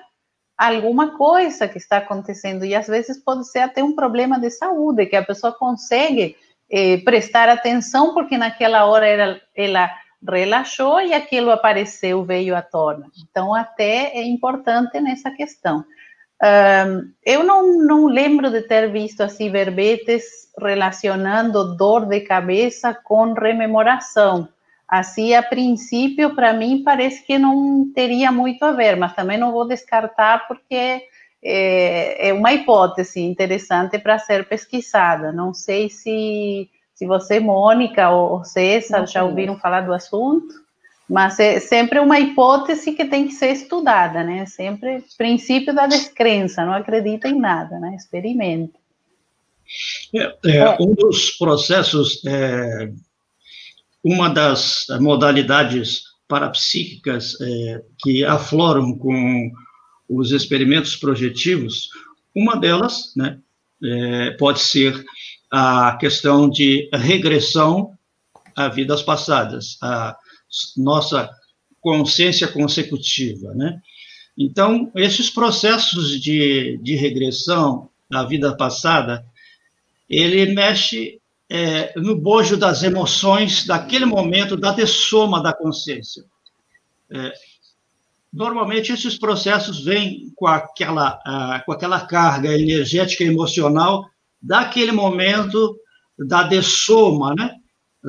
[0.63, 5.05] alguma coisa que está acontecendo e às vezes pode ser até um problema de saúde
[5.05, 6.35] que a pessoa consegue
[6.69, 9.91] eh, prestar atenção porque naquela hora ela, ela
[10.27, 13.07] relaxou e aquilo apareceu, veio à tona.
[13.21, 15.83] Então, até é importante nessa questão.
[16.41, 20.23] Um, eu não, não lembro de ter visto assim verbetes
[20.59, 24.49] relacionando dor de cabeça com rememoração.
[24.95, 29.51] Assim, a princípio, para mim, parece que não teria muito a ver, mas também não
[29.51, 31.01] vou descartar porque
[31.43, 35.31] é, é uma hipótese interessante para ser pesquisada.
[35.31, 40.53] Não sei se se você, Mônica ou César, já ouviram falar do assunto,
[41.09, 44.45] mas é sempre uma hipótese que tem que ser estudada, né?
[44.45, 47.95] Sempre princípio da descrença, não acredita em nada, né?
[47.95, 48.77] Experimenta.
[50.15, 52.91] É, é, um dos processos, é,
[54.03, 59.51] uma das modalidades parapsíquicas é, que afloram com
[60.09, 61.89] os experimentos projetivos,
[62.35, 63.39] uma delas, né,
[63.83, 65.03] é, pode ser
[65.51, 67.93] a questão de regressão
[68.55, 70.15] a vidas passadas, a
[70.77, 71.29] nossa
[71.81, 73.81] consciência consecutiva, né?
[74.37, 79.23] Então, esses processos de, de regressão à vida passada,
[80.09, 86.23] ele mexe é, no bojo das emoções daquele momento da dessoma da consciência.
[87.11, 87.33] É,
[88.31, 94.09] normalmente, esses processos vêm com aquela, a, com aquela carga energética e emocional
[94.41, 95.77] daquele momento
[96.17, 97.55] da dessoma, né,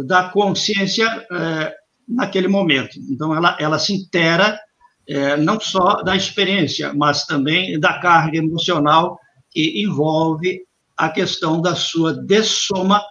[0.07, 1.75] da consciência é,
[2.09, 2.99] naquele momento.
[3.11, 4.59] Então, ela, ela se intera
[5.07, 9.19] é, não só da experiência, mas também da carga emocional
[9.51, 10.63] que envolve
[10.97, 13.03] a questão da sua dessoma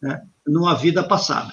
[0.00, 1.50] né, numa vida passada.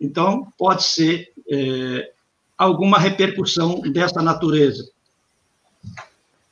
[0.00, 2.12] Então, pode ser é,
[2.56, 4.84] alguma repercussão dessa natureza.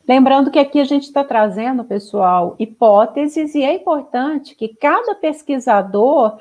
[0.06, 6.38] Lembrando que aqui a gente está trazendo, pessoal, hipóteses, e é importante que cada pesquisador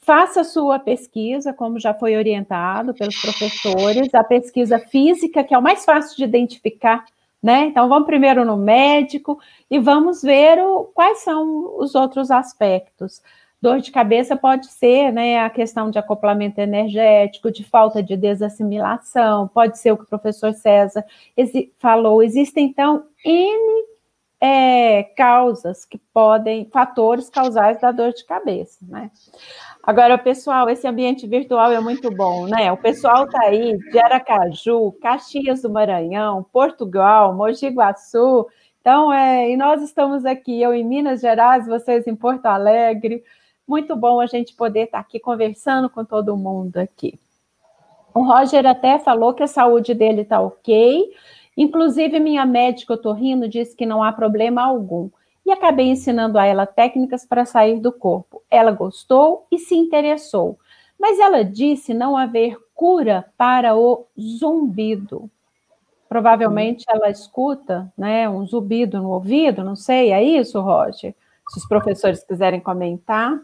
[0.00, 5.62] faça sua pesquisa, como já foi orientado pelos professores, a pesquisa física, que é o
[5.62, 7.04] mais fácil de identificar,
[7.42, 7.66] né?
[7.66, 9.38] Então, vamos primeiro no médico
[9.70, 13.20] e vamos ver o, quais são os outros aspectos.
[13.60, 19.48] Dor de cabeça pode ser né, a questão de acoplamento energético, de falta de desassimilação,
[19.48, 21.04] pode ser o que o professor César
[21.78, 22.22] falou.
[22.22, 23.86] Existem, então, N
[24.40, 29.10] é, causas que podem, fatores causais da dor de cabeça, né?
[29.82, 32.70] Agora, pessoal, esse ambiente virtual é muito bom, né?
[32.72, 38.46] O pessoal está aí de Aracaju, Caxias do Maranhão, Portugal, Mogi Guaçu.
[38.80, 43.22] Então, é, e nós estamos aqui, eu em Minas Gerais, vocês em Porto Alegre.
[43.66, 47.18] Muito bom a gente poder estar aqui conversando com todo mundo aqui.
[48.14, 51.12] O Roger até falou que a saúde dele está ok.
[51.56, 55.10] Inclusive, minha médica otorrino disse que não há problema algum.
[55.44, 58.42] E acabei ensinando a ela técnicas para sair do corpo.
[58.50, 60.58] Ela gostou e se interessou.
[60.98, 65.28] Mas ela disse não haver cura para o zumbido.
[66.08, 71.14] Provavelmente ela escuta né, um zumbido no ouvido, não sei, é isso, Roger?
[71.50, 73.40] Se os professores quiserem comentar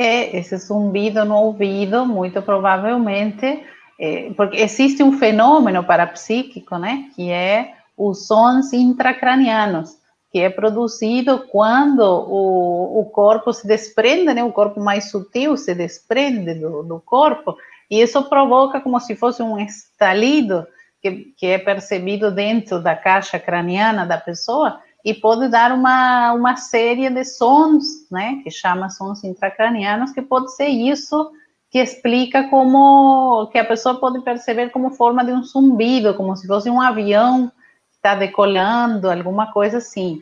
[0.00, 3.64] é esse zumbido no ouvido, muito provavelmente,
[3.98, 9.98] é, porque existe um fenômeno parapsíquico, né, que é os sons intracranianos,
[10.30, 15.74] que é produzido quando o, o corpo se desprende, né, o corpo mais sutil se
[15.74, 17.56] desprende do, do corpo,
[17.90, 20.64] e isso provoca como se fosse um estalido
[21.02, 26.56] que, que é percebido dentro da caixa craniana da pessoa, e pode dar uma, uma
[26.56, 31.30] série de sons, né, que chama sons intracranianos, que pode ser isso
[31.70, 36.46] que explica como, que a pessoa pode perceber como forma de um zumbido, como se
[36.46, 37.48] fosse um avião
[37.90, 40.20] que está decolando, alguma coisa assim.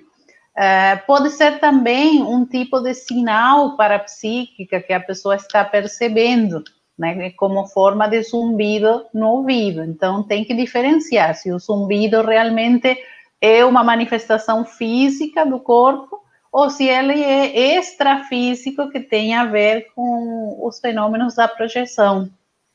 [0.56, 6.62] Uh, pode ser também um tipo de sinal parapsíquica que a pessoa está percebendo,
[6.96, 9.82] né, como forma de zumbido no ouvido.
[9.82, 12.96] Então, tem que diferenciar se o zumbido realmente
[13.40, 19.92] é uma manifestação física do corpo ou se ele é extrafísico que tem a ver
[19.94, 22.30] com os fenômenos da projeção.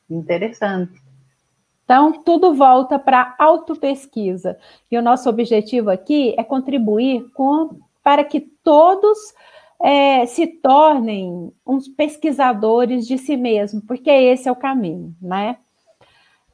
[0.10, 1.02] Interessante.
[1.84, 4.58] Então, tudo volta para a autopesquisa.
[4.90, 9.18] E o nosso objetivo aqui é contribuir com, para que todos
[9.84, 15.58] é, se tornem uns pesquisadores de si mesmo, porque esse é o caminho, né?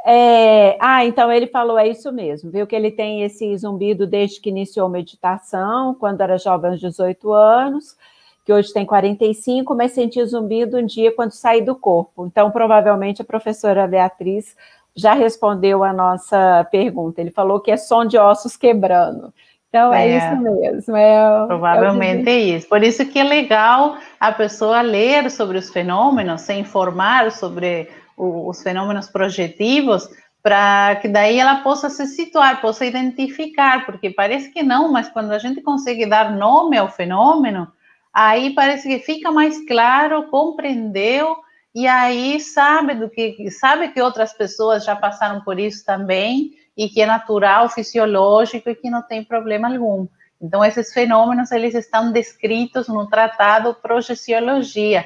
[0.09, 4.39] É, ah, então ele falou, é isso mesmo, viu que ele tem esse zumbido desde
[4.39, 7.97] que iniciou meditação, quando era jovem, aos 18 anos,
[8.45, 12.25] que hoje tem 45, mas sentiu zumbido um dia quando saí do corpo.
[12.25, 14.55] Então, provavelmente, a professora Beatriz
[14.95, 17.19] já respondeu a nossa pergunta.
[17.19, 19.33] Ele falou que é som de ossos quebrando.
[19.67, 20.95] Então, é, é isso mesmo.
[20.95, 22.69] É, provavelmente é, é isso.
[22.69, 28.63] Por isso que é legal a pessoa ler sobre os fenômenos, se informar sobre os
[28.63, 30.09] fenômenos projetivos,
[30.41, 35.31] para que daí ela possa se situar, possa identificar, porque parece que não, mas quando
[35.31, 37.71] a gente consegue dar nome ao fenômeno,
[38.13, 41.37] aí parece que fica mais claro, compreendeu
[41.75, 46.89] e aí sabe do que sabe que outras pessoas já passaram por isso também e
[46.89, 50.07] que é natural, fisiológico e que não tem problema algum.
[50.41, 55.05] Então esses fenômenos eles estão descritos no tratado Projeciologia,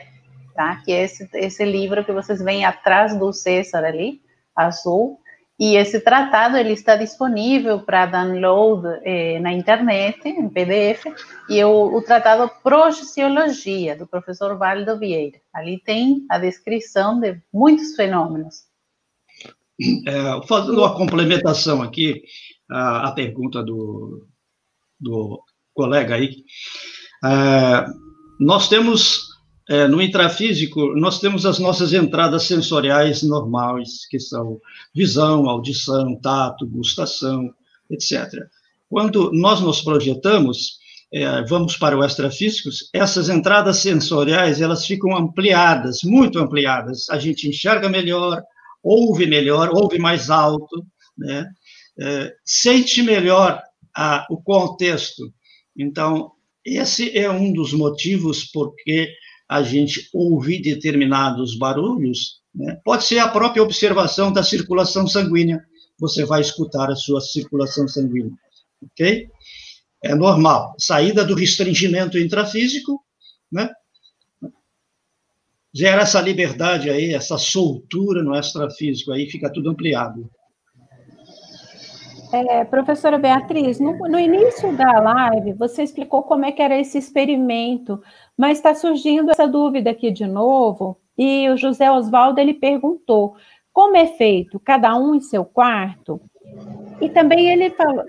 [0.53, 0.81] tá?
[0.83, 4.21] Que é esse, esse livro que vocês veem atrás do César ali,
[4.55, 5.19] azul.
[5.59, 11.05] E esse tratado ele está disponível para download eh, na internet, em PDF,
[11.47, 15.39] e é o, o tratado Projeciologia, do professor Valdo Vieira.
[15.53, 18.71] Ali tem a descrição de muitos fenômenos.
[20.07, 22.23] É, fazendo uma complementação aqui,
[22.69, 24.27] a, a pergunta do,
[24.99, 26.43] do colega aí,
[27.23, 27.85] é,
[28.39, 29.30] nós temos
[29.71, 34.59] é, no intrafísico, nós temos as nossas entradas sensoriais normais, que são
[34.93, 37.49] visão, audição, tato, gustação,
[37.89, 38.27] etc.
[38.89, 40.77] Quando nós nos projetamos,
[41.13, 47.09] é, vamos para o extrafísicos, essas entradas sensoriais, elas ficam ampliadas, muito ampliadas.
[47.09, 48.43] A gente enxerga melhor,
[48.83, 50.85] ouve melhor, ouve mais alto,
[51.17, 51.47] né?
[51.97, 53.61] É, sente melhor
[53.95, 55.33] a, o contexto.
[55.77, 56.33] Então,
[56.65, 59.13] esse é um dos motivos porque
[59.51, 62.79] a gente ouvir determinados barulhos, né?
[62.85, 65.61] pode ser a própria observação da circulação sanguínea,
[65.99, 68.31] você vai escutar a sua circulação sanguínea,
[68.81, 69.27] ok?
[70.01, 70.73] É normal.
[70.79, 73.03] Saída do restringimento intrafísico,
[73.51, 73.69] né?
[75.73, 80.31] Gera essa liberdade aí, essa soltura no extrafísico, aí fica tudo ampliado.
[82.33, 86.97] É, professora Beatriz, no, no, início da live, você explicou como é que era esse
[86.97, 88.01] experimento,
[88.37, 93.35] mas está surgindo essa dúvida aqui de novo, e o José Oswaldo, ele perguntou,
[93.73, 96.21] como é feito, cada um em seu quarto?
[97.01, 98.03] E também ele falou,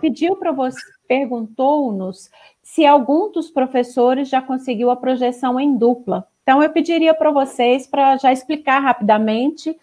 [0.00, 2.28] pediu para você, perguntou-nos
[2.62, 6.26] se algum dos professores já conseguiu a projeção em dupla.
[6.42, 9.76] Então, eu pediria para vocês para já explicar rapidamente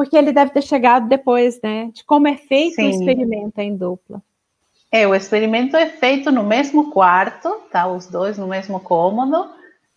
[0.00, 2.86] porque ele deve ter chegado depois, né, de como é feito Sim.
[2.86, 4.22] o experimento em dupla.
[4.90, 7.86] É, o experimento é feito no mesmo quarto, tá?
[7.86, 9.50] Os dois no mesmo cômodo.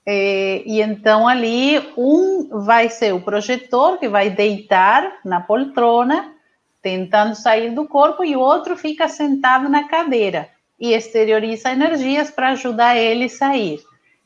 [0.06, 6.34] É, e então ali um vai ser o projetor que vai deitar na poltrona,
[6.82, 12.50] tentando sair do corpo, e o outro fica sentado na cadeira e exterioriza energias para
[12.50, 13.80] ajudar ele a sair.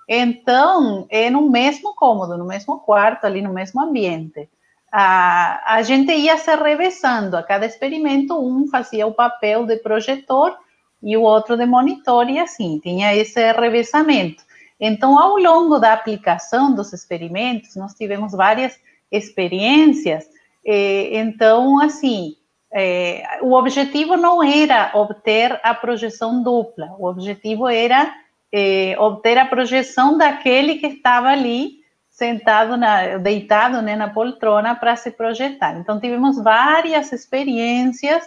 [0.09, 4.49] Então, é no mesmo cômodo, no mesmo quarto, ali no mesmo ambiente
[4.91, 7.37] a, a gente ia se revezando.
[7.37, 10.55] A cada experimento, um fazia o papel de projetor
[11.01, 14.43] e o outro de monitor, e assim, tinha esse revezamento.
[14.79, 18.79] Então, ao longo da aplicação dos experimentos, nós tivemos várias
[19.11, 20.25] experiências.
[20.63, 22.35] então, assim,
[22.71, 28.13] é, o objetivo não era obter a projeção dupla, o objetivo era
[28.51, 31.76] é, obter a projeção daquele que estava ali
[32.17, 35.77] sentado, na, deitado né, na poltrona para se projetar.
[35.77, 38.23] Então, tivemos várias experiências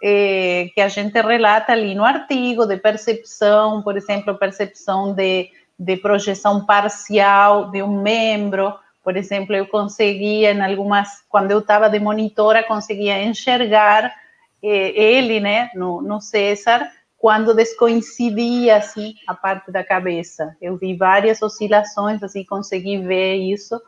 [0.00, 5.96] eh, que a gente relata ali no artigo, de percepção, por exemplo, percepção de, de
[5.96, 8.72] projeção parcial de um membro.
[9.02, 14.14] Por exemplo, eu conseguia, em algumas, quando eu estava de monitora, conseguia enxergar
[14.62, 16.88] eh, ele, né, no, no César,
[17.22, 20.56] quando descoincidia assim a parte da cabeça.
[20.60, 23.80] Eu vi várias oscilações, assim, consegui ver isso.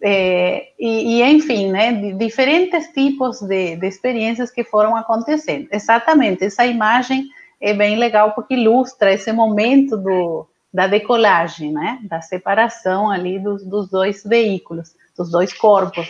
[0.00, 5.66] É, e, e, enfim, né, diferentes tipos de, de experiências que foram acontecendo.
[5.72, 7.24] Exatamente, essa imagem
[7.60, 13.66] é bem legal porque ilustra esse momento do, da decolagem, né, da separação ali dos,
[13.66, 16.06] dos dois veículos, dos dois corpos.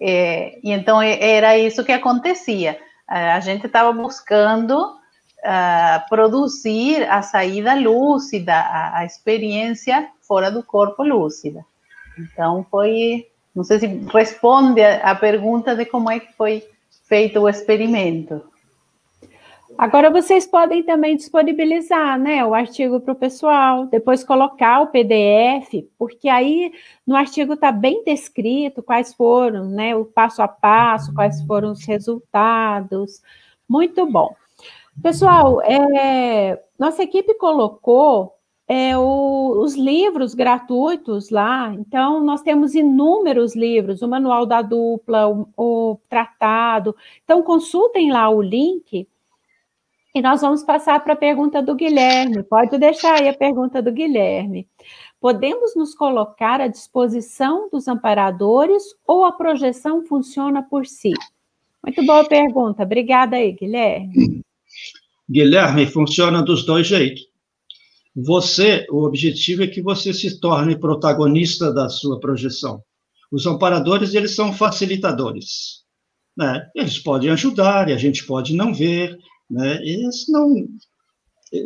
[0.00, 2.78] É, e então era isso que acontecia.
[3.06, 4.96] A gente estava buscando
[5.46, 11.64] uh, produzir a saída lúcida, a, a, experiência fora do corpo lúcida.
[12.18, 16.66] Então, foi, não sei se responde a, a pergunta de como é que foi
[17.06, 18.42] feito o experimento.
[19.78, 25.86] Agora vocês podem também disponibilizar, né, o artigo para o pessoal, depois colocar o PDF,
[25.98, 26.72] porque aí
[27.06, 31.84] no artigo está bem descrito quais foram, né, o passo a passo, quais foram os
[31.84, 33.20] resultados.
[33.68, 34.34] Muito bom.
[35.02, 38.36] Pessoal, é, nossa equipe colocou
[38.68, 41.72] é, o, os livros gratuitos lá.
[41.74, 46.96] Então, nós temos inúmeros livros, o Manual da Dupla, o, o Tratado.
[47.24, 49.06] Então, consultem lá o link
[50.14, 52.42] e nós vamos passar para a pergunta do Guilherme.
[52.42, 54.66] Pode deixar aí a pergunta do Guilherme.
[55.20, 61.12] Podemos nos colocar à disposição dos amparadores ou a projeção funciona por si?
[61.82, 62.82] Muito boa pergunta.
[62.82, 64.42] Obrigada aí, Guilherme.
[65.28, 67.22] Guilherme, funciona dos dois jeitos
[68.16, 72.82] você, o objetivo é que você se torne protagonista da sua projeção.
[73.30, 75.84] Os amparadores, eles são facilitadores.
[76.34, 76.66] Né?
[76.74, 79.14] Eles podem ajudar, e a gente pode não ver,
[79.50, 79.76] né?
[79.82, 80.66] eles não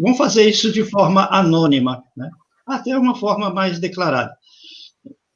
[0.00, 2.28] vão fazer isso de forma anônima, né?
[2.66, 4.36] até uma forma mais declarada.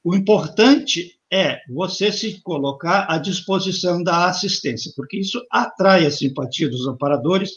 [0.03, 6.68] O importante é você se colocar à disposição da assistência, porque isso atrai a simpatia
[6.68, 7.53] dos amparadores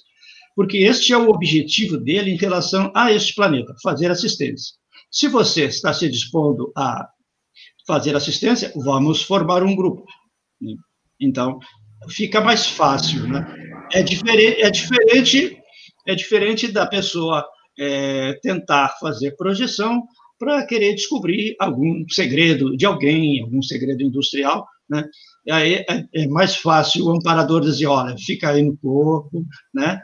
[0.57, 4.75] porque este é o objetivo dele em relação a este planeta, fazer assistência.
[5.11, 7.07] Se você está se dispondo a
[7.85, 10.03] fazer assistência, vamos formar um grupo.
[11.21, 11.59] Então,
[12.09, 13.45] fica mais fácil, né?
[13.93, 15.57] É diferente, é diferente,
[16.07, 17.45] é diferente da pessoa
[17.77, 20.07] é, tentar fazer projeção
[20.39, 25.05] para querer descobrir algum segredo de alguém, algum segredo industrial, né?
[25.47, 30.01] E aí é, é, mais fácil o amparador dizer, olha, fica aí no corpo, né?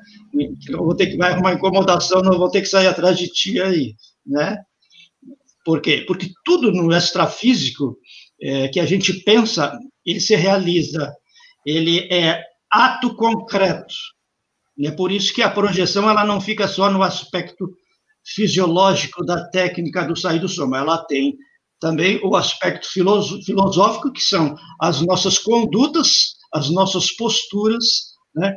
[0.69, 3.59] Eu vou ter que vai uma incomodação, não vou ter que sair atrás de ti
[3.59, 3.93] aí,
[4.25, 4.57] né?
[5.65, 6.05] Por quê?
[6.07, 7.97] Porque tudo no extrafísico
[8.41, 11.13] é, que a gente pensa, ele se realiza,
[11.65, 12.41] ele é
[12.71, 13.93] ato concreto.
[14.79, 17.69] É por isso que a projeção ela não fica só no aspecto
[18.25, 21.35] fisiológico da técnica do sair do som, ela tem
[21.83, 22.87] também o aspecto
[23.45, 28.55] filosófico, que são as nossas condutas, as nossas posturas, né,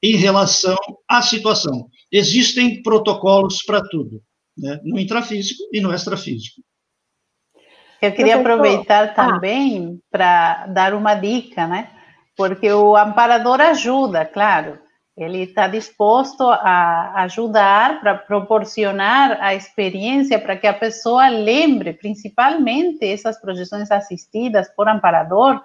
[0.00, 0.76] em relação
[1.10, 1.88] à situação.
[2.12, 4.22] Existem protocolos para tudo,
[4.56, 6.62] né, no intrafísico e no extrafísico.
[8.00, 9.14] Eu queria aproveitar ah.
[9.14, 10.06] também ah.
[10.08, 11.90] para dar uma dica, né?
[12.36, 14.78] Porque o amparador ajuda, claro,
[15.16, 23.04] ele está disposto a ajudar para proporcionar a experiência para que a pessoa lembre, principalmente
[23.04, 25.62] essas projeções assistidas por amparador,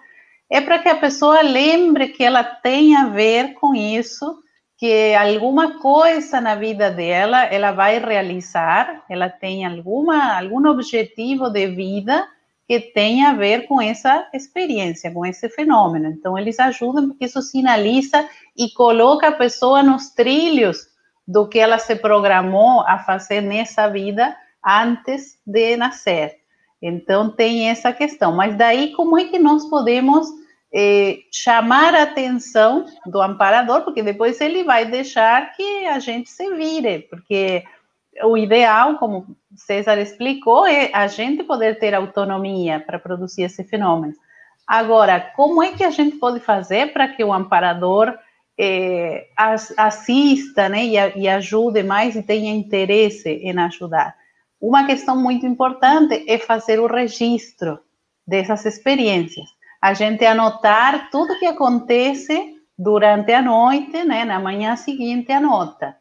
[0.49, 4.39] é para que a pessoa lembre que ela tem a ver com isso,
[4.77, 11.67] que alguma coisa na vida dela ela vai realizar, ela tem alguma algum objetivo de
[11.67, 12.27] vida
[12.67, 16.07] que tem a ver com essa experiência, com esse fenômeno.
[16.07, 20.87] Então, eles ajudam porque isso sinaliza e coloca a pessoa nos trilhos
[21.27, 24.35] do que ela se programou a fazer nessa vida
[24.65, 26.37] antes de nascer.
[26.81, 28.35] Então, tem essa questão.
[28.35, 30.27] Mas daí, como é que nós podemos
[30.73, 33.83] eh, chamar a atenção do amparador?
[33.83, 37.63] Porque depois ele vai deixar que a gente se vire, porque
[38.23, 44.13] o ideal, como César explicou, é a gente poder ter autonomia para produzir esse fenômeno.
[44.67, 48.13] Agora, como é que a gente pode fazer para que o amparador
[48.57, 49.27] é,
[49.77, 54.15] assista né, e, e ajude mais e tenha interesse em ajudar?
[54.59, 57.79] Uma questão muito importante é fazer o registro
[58.25, 59.45] dessas experiências.
[59.81, 65.95] A gente anotar tudo que acontece durante a noite, né, na manhã seguinte anota.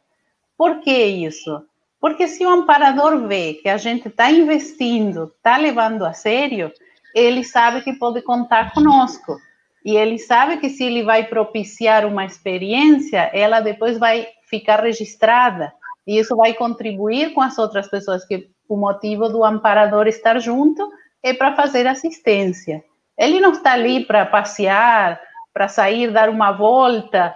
[0.57, 1.61] Por que isso?
[2.05, 6.71] Porque se o amparador vê que a gente está investindo, está levando a sério,
[7.15, 9.39] ele sabe que pode contar conosco.
[9.83, 15.73] E ele sabe que se ele vai propiciar uma experiência, ela depois vai ficar registrada.
[16.05, 20.87] E isso vai contribuir com as outras pessoas, que o motivo do amparador estar junto
[21.23, 22.83] é para fazer assistência.
[23.17, 25.19] Ele não está ali para passear,
[25.51, 27.33] para sair, dar uma volta,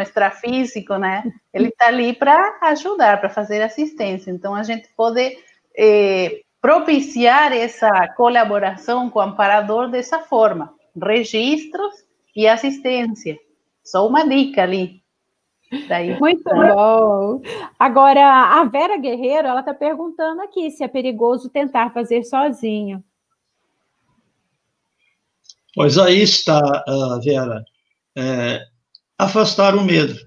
[0.00, 1.24] extrafísico, né?
[1.52, 4.30] Ele está ali para ajudar, para fazer assistência.
[4.30, 5.36] Então, a gente pode
[5.76, 11.94] eh, propiciar essa colaboração com o amparador dessa forma: registros
[12.34, 13.38] e assistência.
[13.84, 15.02] Só uma dica ali.
[15.88, 16.18] Daí.
[16.20, 17.40] Muito bom.
[17.78, 23.02] Agora, a Vera Guerreiro, ela está perguntando aqui se é perigoso tentar fazer sozinho.
[25.74, 27.64] Pois aí está, uh, Vera.
[28.14, 28.60] É,
[29.24, 30.18] afastar o medo.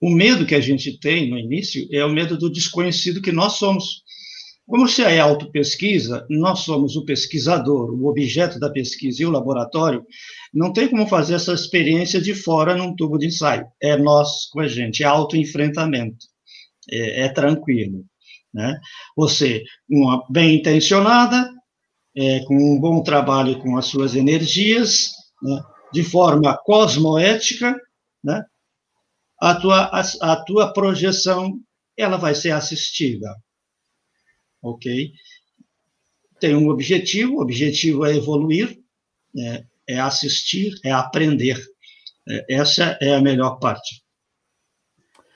[0.00, 3.54] O medo que a gente tem no início é o medo do desconhecido que nós
[3.54, 4.02] somos.
[4.66, 10.04] Como se é autopesquisa, nós somos o pesquisador, o objeto da pesquisa e o laboratório,
[10.52, 13.66] não tem como fazer essa experiência de fora num tubo de ensaio.
[13.80, 16.26] É nós com a gente, é autoenfrentamento,
[16.90, 18.04] é, é tranquilo.
[18.52, 18.78] Né?
[19.16, 21.48] Você, uma bem intencionada,
[22.16, 25.10] é, com um bom trabalho com as suas energias,
[25.42, 25.60] né?
[25.92, 27.76] de forma cosmoética,
[28.22, 28.44] né?
[29.40, 30.02] a, tua, a,
[30.32, 31.58] a tua projeção
[31.96, 33.34] ela vai ser assistida
[34.62, 35.12] ok?
[36.38, 38.78] Tem um objetivo, o objetivo é evoluir,
[39.36, 41.60] é, é assistir, é aprender.
[42.28, 44.02] É, essa é a melhor parte.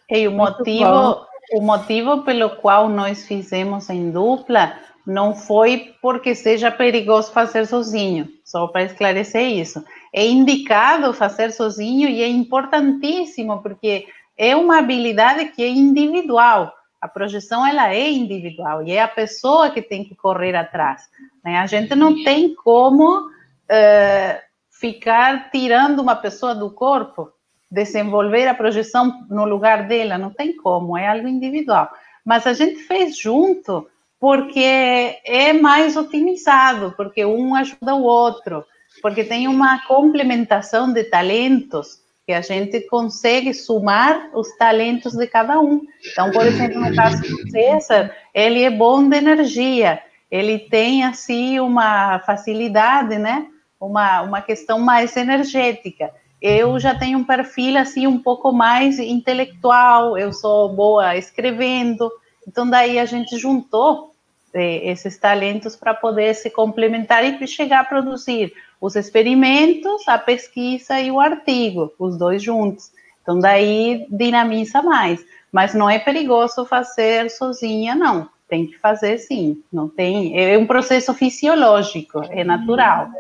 [0.08, 6.70] E o motivo, o motivo pelo qual nós fizemos em dupla não foi porque seja
[6.70, 9.84] perigoso fazer sozinho, só para esclarecer isso.
[10.16, 16.72] É indicado fazer sozinho e é importantíssimo porque é uma habilidade que é individual.
[16.98, 21.02] A projeção ela é individual e é a pessoa que tem que correr atrás.
[21.44, 21.58] Né?
[21.58, 24.40] A gente não tem como uh,
[24.70, 27.30] ficar tirando uma pessoa do corpo,
[27.70, 31.90] desenvolver a projeção no lugar dela, não tem como, é algo individual.
[32.24, 33.86] Mas a gente fez junto
[34.18, 38.64] porque é mais otimizado, porque um ajuda o outro,
[39.00, 45.60] porque tem uma complementação de talentos que a gente consegue sumar os talentos de cada
[45.60, 45.82] um.
[46.10, 51.60] Então, por exemplo, no caso do César, ele é bom de energia, ele tem, assim,
[51.60, 53.46] uma facilidade, né?
[53.80, 56.10] Uma, uma questão mais energética.
[56.42, 62.10] Eu já tenho um perfil, assim, um pouco mais intelectual, eu sou boa escrevendo,
[62.46, 64.15] então daí a gente juntou
[64.62, 71.10] esses talentos para poder se complementar e chegar a produzir os experimentos, a pesquisa e
[71.10, 72.90] o artigo, os dois juntos.
[73.22, 75.24] Então, daí dinamiza mais.
[75.50, 78.28] Mas não é perigoso fazer sozinha, não.
[78.48, 79.62] Tem que fazer sim.
[79.72, 80.38] Não tem.
[80.38, 83.10] É um processo fisiológico, é natural.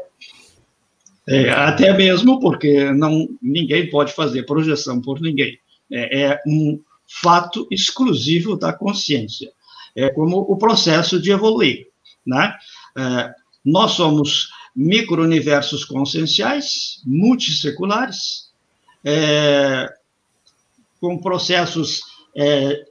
[1.28, 5.58] É, até mesmo porque não ninguém pode fazer projeção por ninguém.
[5.90, 6.80] É, é um
[7.22, 9.50] fato exclusivo da consciência.
[9.96, 11.88] É como o processo de evoluir,
[12.24, 12.54] né?
[12.96, 13.34] É,
[13.64, 18.50] nós somos microuniversos conscienciais, multisseculares,
[19.02, 19.90] é,
[21.00, 22.02] com processos
[22.36, 22.84] é,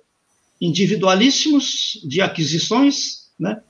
[0.59, 3.61] individualíssimos de aquisições, né?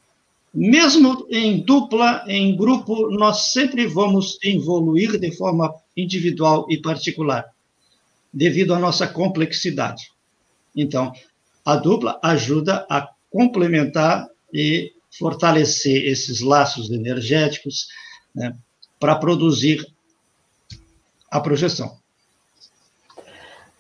[0.54, 7.46] Mesmo em dupla, em grupo, nós sempre vamos evoluir de forma individual e particular,
[8.32, 10.12] devido à nossa complexidade.
[10.74, 11.12] Então,
[11.66, 17.90] a dupla ajuda a complementar e fortalecer esses laços energéticos,
[18.34, 18.56] né,
[18.98, 19.86] para produzir
[21.30, 21.98] a projeção.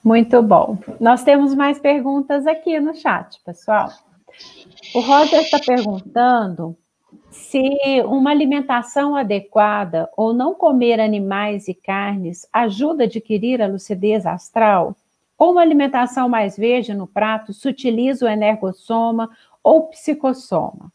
[0.03, 0.77] Muito bom.
[0.99, 3.93] Nós temos mais perguntas aqui no chat, pessoal.
[4.93, 6.77] O Roger está perguntando
[7.31, 7.61] se
[8.05, 14.97] uma alimentação adequada ou não comer animais e carnes ajuda a adquirir a lucidez astral?
[15.37, 19.29] Ou uma alimentação mais verde no prato sutiliza o energossoma
[19.63, 20.91] ou psicossoma?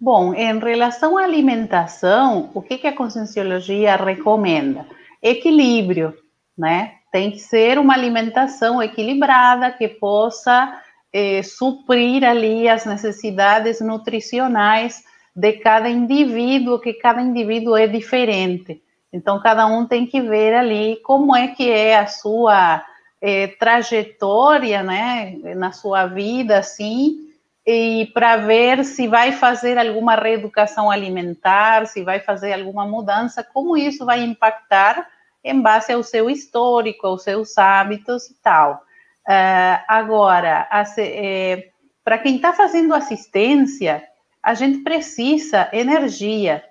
[0.00, 4.84] Bom, em relação à alimentação, o que, que a conscienciologia recomenda?
[5.22, 6.14] Equilíbrio,
[6.56, 6.94] né?
[7.12, 10.82] Tem que ser uma alimentação equilibrada que possa
[11.12, 18.82] eh, suprir ali as necessidades nutricionais de cada indivíduo, que cada indivíduo é diferente.
[19.12, 22.84] Então, cada um tem que ver ali como é que é a sua
[23.20, 27.28] eh, trajetória, né, na sua vida, assim,
[27.66, 33.76] e para ver se vai fazer alguma reeducação alimentar, se vai fazer alguma mudança, como
[33.76, 35.06] isso vai impactar
[35.44, 38.82] em base ao seu histórico, aos seus hábitos e tal.
[39.28, 41.68] Uh, agora, é,
[42.02, 44.02] para quem está fazendo assistência,
[44.42, 46.64] a gente precisa energia.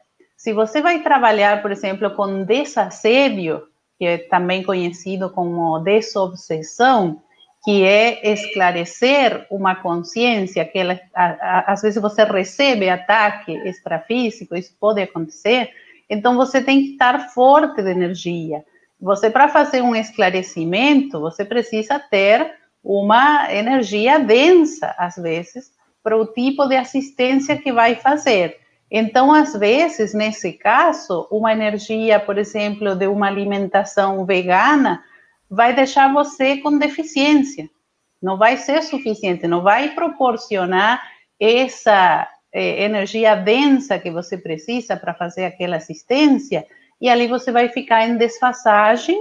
[0.47, 3.63] Se você vai trabalhar, por exemplo, com desassédio,
[3.99, 7.21] que é também conhecido como desobsessão,
[7.65, 14.55] que é esclarecer uma consciência que ela, a, a, às vezes você recebe ataque extrafísico,
[14.55, 15.69] isso pode acontecer,
[16.09, 18.63] então você tem que estar forte de energia.
[19.01, 26.25] Você, para fazer um esclarecimento, você precisa ter uma energia densa, às vezes, para o
[26.25, 28.65] tipo de assistência que vai fazer.
[28.89, 35.03] Então, às vezes, nesse caso, uma energia, por exemplo, de uma alimentação vegana,
[35.49, 37.69] vai deixar você com deficiência.
[38.21, 41.01] Não vai ser suficiente, não vai proporcionar
[41.39, 46.65] essa eh, energia densa que você precisa para fazer aquela assistência,
[46.99, 49.17] e ali você vai ficar em desfasagem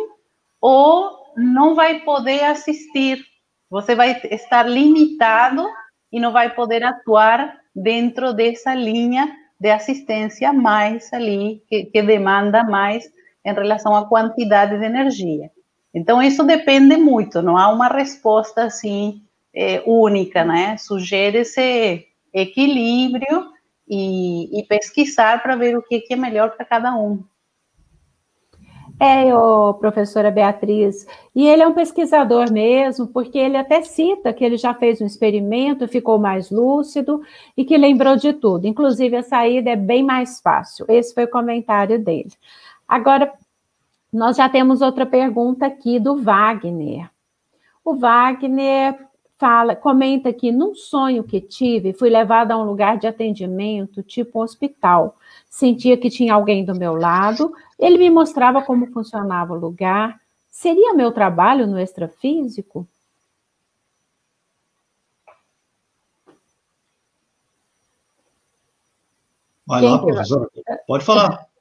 [0.61, 3.23] ou não vai poder assistir.
[3.69, 5.69] Você vai estar limitado
[6.11, 12.63] e não vai poder atuar dentro dessa linha de assistência mais ali, que, que demanda
[12.65, 13.05] mais
[13.45, 15.51] em relação à quantidade de energia.
[15.95, 19.23] Então, isso depende muito, não há uma resposta assim
[19.55, 20.77] é, única, né?
[20.77, 23.51] Sugere esse equilíbrio
[23.89, 27.25] e, e pesquisar para ver o que, que é melhor para cada um.
[28.99, 34.42] É, ô, professora Beatriz, e ele é um pesquisador mesmo, porque ele até cita que
[34.42, 37.20] ele já fez um experimento, ficou mais lúcido
[37.55, 38.66] e que lembrou de tudo.
[38.66, 40.86] Inclusive, a saída é bem mais fácil.
[40.88, 42.32] Esse foi o comentário dele.
[42.88, 43.30] Agora,
[44.11, 47.11] nós já temos outra pergunta aqui do Wagner.
[47.84, 49.06] O Wagner
[49.39, 54.39] fala, comenta que num sonho que tive, fui levada a um lugar de atendimento, tipo
[54.39, 55.16] um hospital.
[55.49, 60.20] Sentia que tinha alguém do meu lado, ele me mostrava como funcionava o lugar.
[60.51, 62.87] Seria meu trabalho no extrafísico?
[69.66, 70.49] Vai Quem lá, professora.
[70.87, 71.47] Pode falar.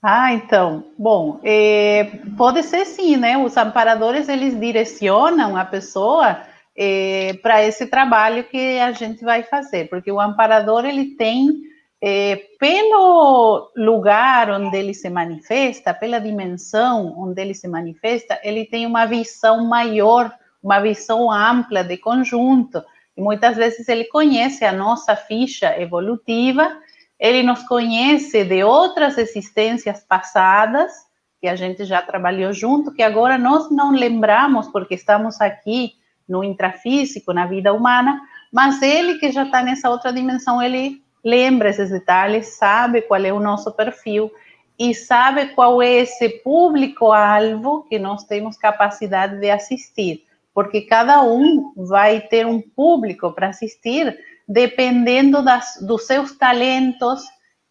[0.00, 2.04] Ah, então, bom, é,
[2.36, 3.36] pode ser sim, né?
[3.36, 6.40] Os amparadores eles direcionam a pessoa
[6.80, 11.62] é, para esse trabalho que a gente vai fazer, porque o amparador ele tem
[12.00, 18.86] é, pelo lugar onde ele se manifesta, pela dimensão onde ele se manifesta, ele tem
[18.86, 22.80] uma visão maior, uma visão ampla de conjunto.
[23.16, 26.78] E muitas vezes ele conhece a nossa ficha evolutiva,
[27.18, 30.92] ele nos conhece de outras existências passadas,
[31.40, 35.98] que a gente já trabalhou junto, que agora nós não lembramos porque estamos aqui
[36.28, 38.20] no intrafísico, na vida humana,
[38.52, 43.32] mas ele que já está nessa outra dimensão, ele lembra esses detalhes, sabe qual é
[43.32, 44.30] o nosso perfil
[44.78, 50.24] e sabe qual é esse público-alvo que nós temos capacidade de assistir,
[50.54, 54.16] porque cada um vai ter um público para assistir
[54.46, 57.22] dependendo das, dos seus talentos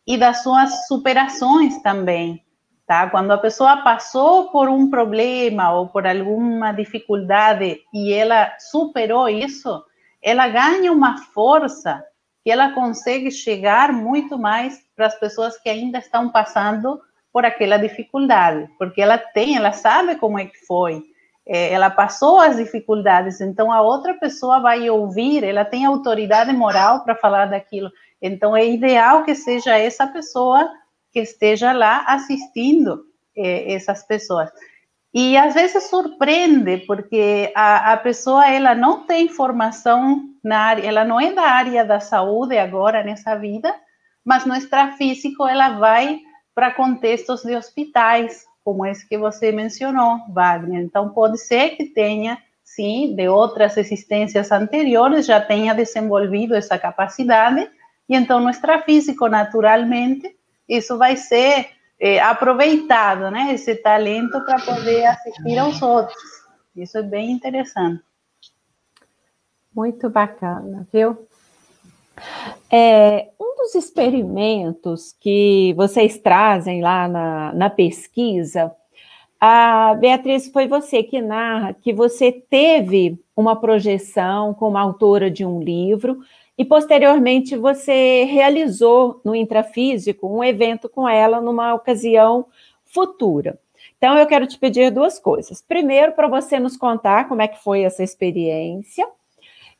[0.06, 2.44] e das suas superações também
[2.88, 3.10] tá?
[3.10, 9.84] Quando a pessoa passou por um problema ou por alguma dificuldade e ela superou isso,
[10.24, 12.02] ela ganha uma força
[12.44, 17.00] que ela consegue chegar muito mais para as pessoas que ainda estão passando
[17.32, 21.04] por aquela dificuldade, porque ela tem, ela sabe como é que foi,
[21.46, 27.16] ela passou as dificuldades, então a outra pessoa vai ouvir, ela tem autoridade moral para
[27.16, 27.92] falar daquilo.
[28.22, 30.70] Então é ideal que seja essa pessoa
[31.18, 33.04] que esteja lá assistindo
[33.36, 34.52] eh, essas pessoas.
[35.12, 41.04] E às vezes surpreende, porque a, a pessoa ela não tem formação na área, ela
[41.04, 43.74] não é da área da saúde agora nessa vida,
[44.24, 46.20] mas no extrafísico ela vai
[46.54, 50.84] para contextos de hospitais, como esse que você mencionou, Wagner.
[50.84, 57.68] Então pode ser que tenha, sim, de outras existências anteriores, já tenha desenvolvido essa capacidade,
[58.08, 60.37] e então no extrafísico, naturalmente,
[60.68, 63.54] isso vai ser é, aproveitado, né?
[63.54, 66.18] Esse talento para poder assistir aos outros.
[66.76, 68.04] Isso é bem interessante.
[69.74, 71.28] Muito bacana, viu?
[72.72, 78.76] É, um dos experimentos que vocês trazem lá na, na pesquisa,
[79.40, 85.62] a Beatriz, foi você que narra que você teve uma projeção como autora de um
[85.62, 86.20] livro
[86.58, 92.48] e posteriormente você realizou no intrafísico um evento com ela numa ocasião
[92.86, 93.60] futura.
[93.98, 95.62] Então eu quero te pedir duas coisas.
[95.62, 99.08] Primeiro, para você nos contar como é que foi essa experiência.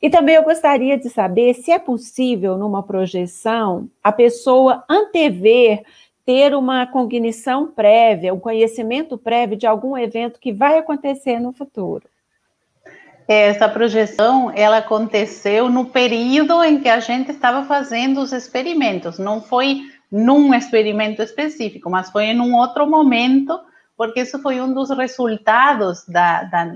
[0.00, 5.82] E também eu gostaria de saber se é possível, numa projeção, a pessoa antever
[6.24, 12.04] ter uma cognição prévia, um conhecimento prévio de algum evento que vai acontecer no futuro.
[13.28, 19.18] Essa projeção, ela aconteceu no período em que a gente estava fazendo os experimentos.
[19.18, 23.60] Não foi num experimento específico, mas foi em um outro momento,
[23.98, 26.66] porque isso foi um dos resultados da, da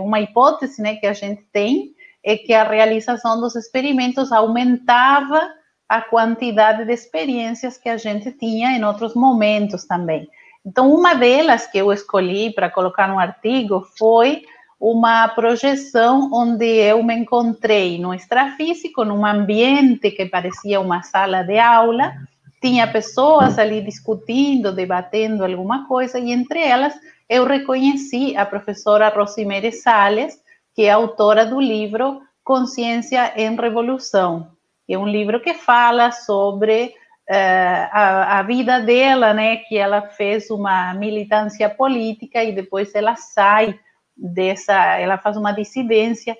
[0.00, 5.40] uma hipótese, né, que a gente tem é que a realização dos experimentos aumentava
[5.88, 10.28] a quantidade de experiências que a gente tinha em outros momentos também.
[10.64, 14.42] Então, uma delas que eu escolhi para colocar no artigo foi
[14.78, 21.58] uma projeção onde eu me encontrei no extrafísico, num ambiente que parecia uma sala de
[21.58, 22.12] aula,
[22.60, 26.94] tinha pessoas ali discutindo, debatendo alguma coisa, e entre elas
[27.28, 30.38] eu reconheci a professora Rosimere Sales,
[30.74, 34.48] que é autora do livro Consciência em Revolução.
[34.88, 36.94] É um livro que fala sobre
[37.28, 43.16] uh, a, a, vida dela, né, que ela fez uma militância política e depois ela
[43.16, 43.76] sai
[44.16, 46.36] dessa, ela faz uma dissidência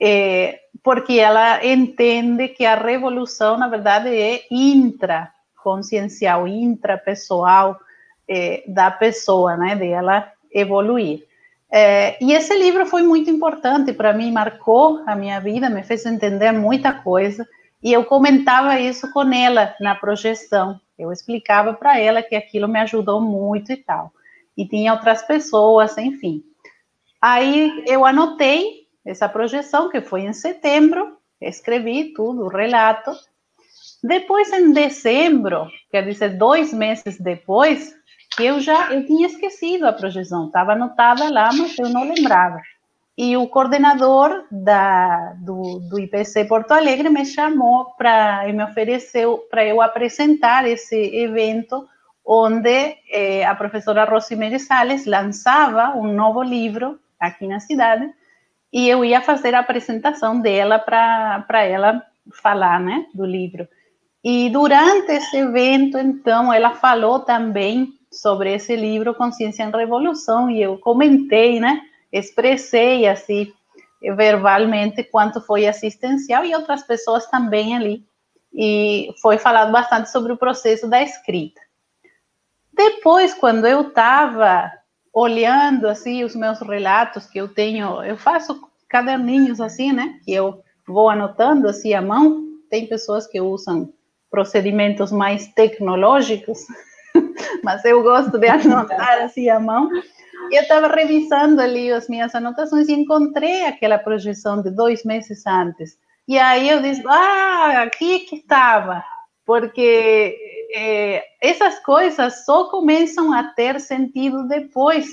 [0.00, 7.78] é, porque ela entende que a revolução, na verdade, é intraconsciencial, intrapessoal
[8.26, 11.28] é, da pessoa, né, dela evoluir.
[11.70, 16.06] É, e esse livro foi muito importante para mim, marcou a minha vida, me fez
[16.06, 17.46] entender muita coisa.
[17.82, 20.80] E eu comentava isso com ela na projeção.
[20.98, 24.10] Eu explicava para ela que aquilo me ajudou muito e tal.
[24.56, 26.42] E tinha outras pessoas, enfim.
[27.20, 33.10] Aí eu anotei essa projeção, que foi em setembro, escrevi tudo, o relato.
[34.02, 37.94] Depois, em dezembro, quer dizer, dois meses depois,
[38.38, 42.60] eu já eu tinha esquecido a projeção, estava anotada lá, mas eu não lembrava.
[43.18, 49.46] E o coordenador da, do, do IPC Porto Alegre me chamou para e me ofereceu
[49.50, 51.86] para eu apresentar esse evento
[52.24, 58.10] onde eh, a professora Rosemary Sales lançava um novo livro aqui na cidade
[58.72, 62.02] e eu ia fazer a apresentação dela para ela
[62.42, 63.68] falar, né, do livro.
[64.22, 70.62] E durante esse evento, então, ela falou também sobre esse livro Consciência em Revolução e
[70.62, 71.80] eu comentei, né?
[72.12, 73.52] Expressei assim
[74.02, 78.04] verbalmente quanto foi assistencial e outras pessoas também ali.
[78.52, 81.60] E foi falado bastante sobre o processo da escrita.
[82.72, 84.70] Depois, quando eu estava
[85.12, 90.18] olhando assim os meus relatos que eu tenho, eu faço caderninhos assim, né?
[90.24, 92.44] Que eu vou anotando assim à mão.
[92.68, 93.92] Tem pessoas que usam
[94.30, 96.60] procedimentos mais tecnológicos,
[97.64, 99.88] mas eu gosto de anotar assim à mão.
[100.50, 105.46] E eu estava revisando ali as minhas anotações e encontrei aquela projeção de dois meses
[105.46, 105.98] antes.
[106.26, 109.04] E aí eu disse, ah, aqui que estava,
[109.44, 110.36] porque
[110.74, 115.08] é, essas coisas só começam a ter sentido depois.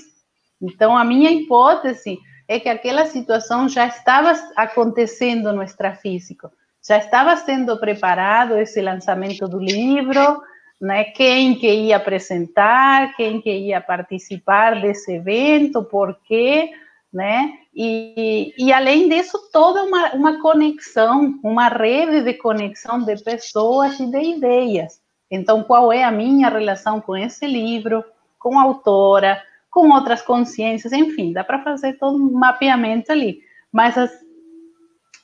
[0.62, 6.50] Então, a minha hipótese é que aquela situação já estava acontecendo no extrafísico,
[6.88, 10.42] já estava sendo preparado esse lançamento do livro,
[10.80, 16.70] né, quem que ia apresentar, quem que ia participar desse evento, por quê,
[17.12, 24.00] né, e, e além disso, toda uma, uma conexão, uma rede de conexão de pessoas
[24.00, 25.02] e de ideias.
[25.30, 28.04] Então, qual é a minha relação com esse livro,
[28.40, 33.42] com a autora, com outras consciências, enfim, dá para fazer todo um mapeamento ali.
[33.72, 34.12] Mas as,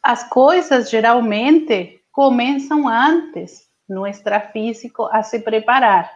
[0.03, 6.11] as coisas geralmente começam antes no extrafísico a se preparar.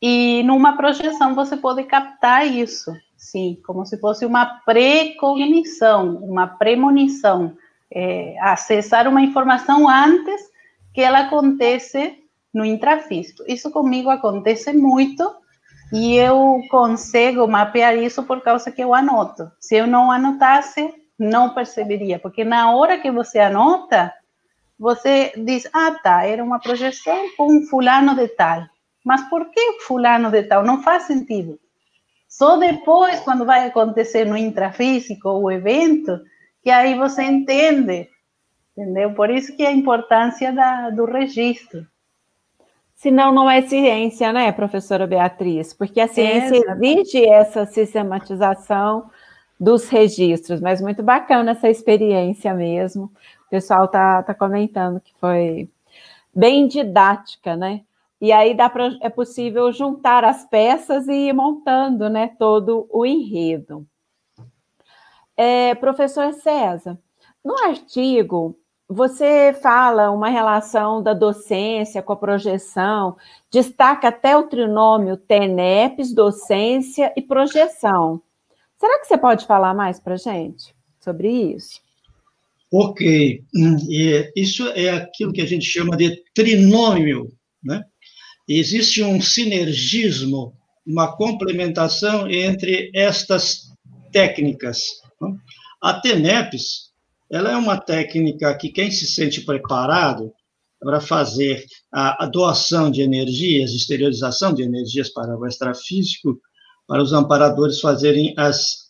[0.00, 7.56] E numa projeção você pode captar isso, sim, como se fosse uma precognição, uma premonição,
[7.92, 10.40] é, acessar uma informação antes
[10.92, 12.23] que ela acontece
[12.54, 13.42] no intrafísico.
[13.48, 15.34] Isso comigo acontece muito
[15.92, 19.50] e eu consigo mapear isso por causa que eu anoto.
[19.60, 20.88] Se eu não anotasse,
[21.18, 24.12] não perceberia, porque na hora que você anota,
[24.78, 28.62] você diz, ah, tá, era uma projeção com fulano de tal.
[29.04, 30.64] Mas por que fulano de tal?
[30.64, 31.58] Não faz sentido.
[32.28, 36.20] Só depois, quando vai acontecer no intrafísico o evento,
[36.62, 38.08] que aí você entende,
[38.76, 39.14] entendeu?
[39.14, 41.86] Por isso que a importância da, do registro.
[43.04, 45.74] Senão não é ciência, né, professora Beatriz?
[45.74, 49.10] Porque a ciência é, exige essa sistematização
[49.60, 53.12] dos registros, mas muito bacana essa experiência mesmo.
[53.46, 55.68] O pessoal tá, tá comentando que foi
[56.34, 57.82] bem didática, né?
[58.18, 63.04] E aí dá pra, é possível juntar as peças e ir montando, né, todo o
[63.04, 63.86] enredo.
[65.36, 66.98] É, professor César,
[67.44, 68.58] no artigo
[68.88, 73.16] você fala uma relação da docência com a projeção,
[73.50, 78.20] destaca até o trinômio TENEPS, docência e projeção.
[78.78, 81.80] Será que você pode falar mais para a gente sobre isso?
[82.70, 83.42] Ok.
[83.54, 87.32] E isso é aquilo que a gente chama de trinômio.
[87.62, 87.82] Né?
[88.48, 90.52] Existe um sinergismo,
[90.86, 93.72] uma complementação entre estas
[94.12, 95.00] técnicas.
[95.20, 95.36] Né?
[95.80, 96.92] A TENEPS
[97.30, 100.32] ela é uma técnica que quem se sente preparado
[100.80, 106.38] para fazer a, doação de energias, exteriorização de energias para o extrafísico,
[106.86, 108.84] para os amparadores fazerem as,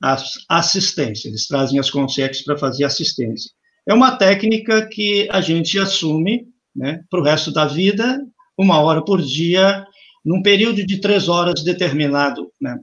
[0.00, 3.50] as assistências, eles trazem as consciências para fazer assistência.
[3.86, 8.20] É uma técnica que a gente assume né, para o resto da vida,
[8.56, 9.84] uma hora por dia,
[10.24, 12.52] num período de três horas determinado.
[12.60, 12.78] Né?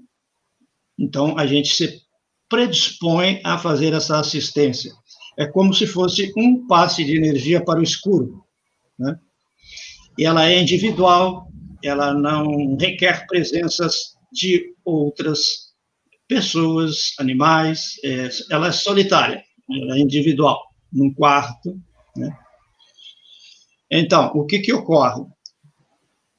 [0.99, 2.01] Então, a gente se
[2.49, 4.91] predispõe a fazer essa assistência.
[5.37, 8.43] É como se fosse um passe de energia para o escuro.
[8.97, 9.17] Né?
[10.17, 11.47] E ela é individual,
[11.83, 15.67] ela não requer presenças de outras
[16.27, 20.59] pessoas, animais, é, ela é solitária, ela é individual.
[20.91, 21.79] num quarto.
[22.15, 22.35] Né?
[23.91, 25.23] Então, o que, que ocorre?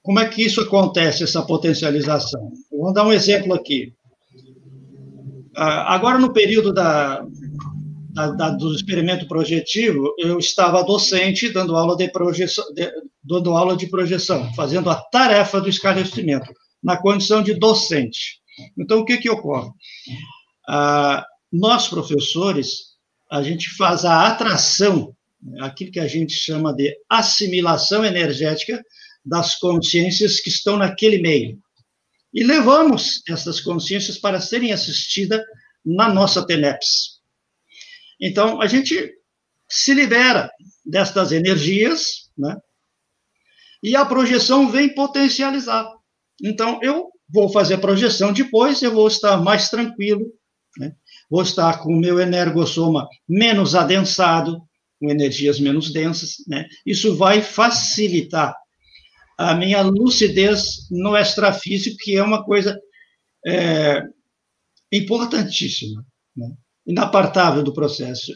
[0.02, 2.50] Como é que isso acontece, essa potencialização?
[2.72, 3.94] Vamos dar um exemplo aqui.
[5.61, 7.20] Ah, agora, no período da,
[8.11, 12.64] da, da, do experimento projetivo, eu estava docente dando aula de projeção,
[13.24, 16.46] dando aula de projeção, fazendo a tarefa do esclarecimento,
[16.80, 18.40] na condição de docente.
[18.78, 19.68] Então, o que, que ocorre?
[20.68, 22.94] Ah, nós, professores,
[23.28, 25.12] a gente faz a atração,
[25.59, 28.80] aquilo que a gente chama de assimilação energética
[29.26, 31.59] das consciências que estão naquele meio.
[32.33, 35.41] E levamos essas consciências para serem assistidas
[35.85, 37.18] na nossa TENEPS.
[38.20, 39.14] Então, a gente
[39.68, 40.51] se libera
[40.85, 42.57] destas energias, né?
[43.83, 45.89] E a projeção vem potencializar.
[46.43, 50.26] Então, eu vou fazer a projeção depois, eu vou estar mais tranquilo,
[50.79, 50.95] né?
[51.31, 54.61] vou estar com o meu energossoma menos adensado,
[54.99, 56.66] com energias menos densas, né?
[56.85, 58.55] Isso vai facilitar
[59.39, 62.76] a minha lucidez no extrafísico, que é uma coisa
[63.47, 64.03] é,
[64.91, 66.05] importantíssima,
[66.36, 66.51] né?
[66.84, 68.32] inapartável do processo.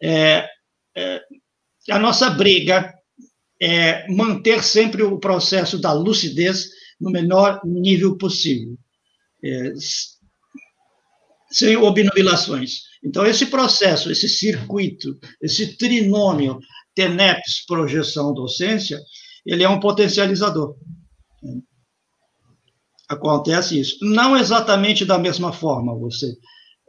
[0.00, 0.46] É,
[0.96, 1.20] é,
[1.90, 2.94] a nossa briga
[3.60, 6.68] é manter sempre o processo da lucidez
[7.00, 8.78] no menor nível possível,
[9.42, 9.72] é,
[11.50, 12.82] sem obnubilações.
[13.02, 16.60] Então, esse processo, esse circuito, esse trinômio
[16.94, 19.00] TENEPS, projeção, docência,
[19.44, 20.76] ele é um potencializador.
[23.08, 23.98] Acontece isso.
[24.02, 26.34] Não exatamente da mesma forma, você,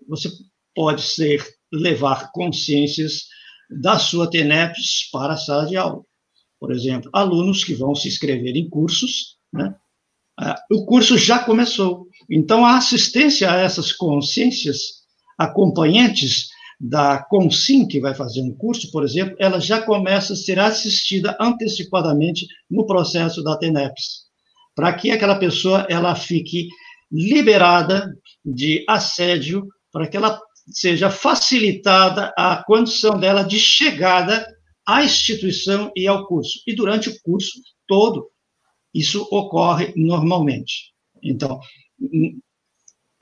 [0.08, 0.30] você
[0.74, 3.24] pode ser, levar consciências
[3.70, 6.04] da sua TENEPS para a sala de aula.
[6.60, 9.76] Por exemplo, alunos que vão se inscrever em cursos, né?
[10.38, 12.08] Ah, o curso já começou.
[12.30, 15.04] Então, a assistência a essas consciências
[15.38, 16.50] acompanhantes
[16.80, 21.38] da Consim, que vai fazer um curso, por exemplo, ela já começa a ser assistida
[21.40, 24.26] antecipadamente no processo da TENEPS,
[24.76, 26.68] para que aquela pessoa ela fique
[27.12, 28.12] liberada
[28.44, 34.46] de assédio, para que ela seja facilitada a condição dela de chegada
[34.86, 36.60] à instituição e ao curso.
[36.68, 37.52] E durante o curso
[37.88, 38.30] todo,
[38.94, 40.94] isso ocorre normalmente.
[41.24, 41.60] Então,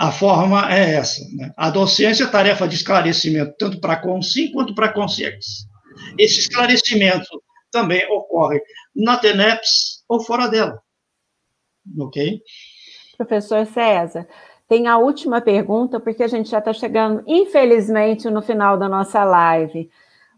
[0.04, 1.22] a forma é essa.
[1.34, 1.54] Né?
[1.56, 5.66] A docência é tarefa de esclarecimento, tanto para a CONSIM quanto para a CONSIEX.
[6.20, 7.42] Esse esclarecimento
[7.72, 8.62] também ocorre
[8.94, 10.78] na TENEPS ou fora dela.
[11.98, 12.42] Ok?
[13.18, 14.28] Professor César,
[14.68, 19.24] tem a última pergunta, porque a gente já está chegando, infelizmente, no final da nossa
[19.24, 19.90] live.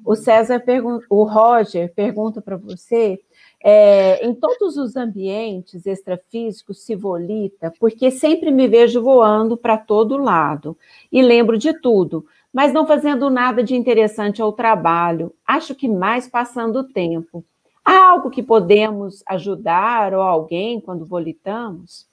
[0.06, 3.20] O César pergunta, o Roger pergunta para você
[3.68, 10.18] é, em todos os ambientes extrafísicos se volita, porque sempre me vejo voando para todo
[10.18, 10.78] lado
[11.12, 16.28] e lembro de tudo, mas não fazendo nada de interessante ao trabalho, acho que mais
[16.28, 17.44] passando o tempo.
[17.84, 22.08] Há algo que podemos ajudar ou alguém quando volitamos?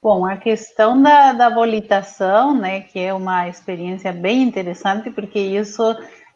[0.00, 5.82] Bom, a questão da, da volitação, né, que é uma experiência bem interessante, porque isso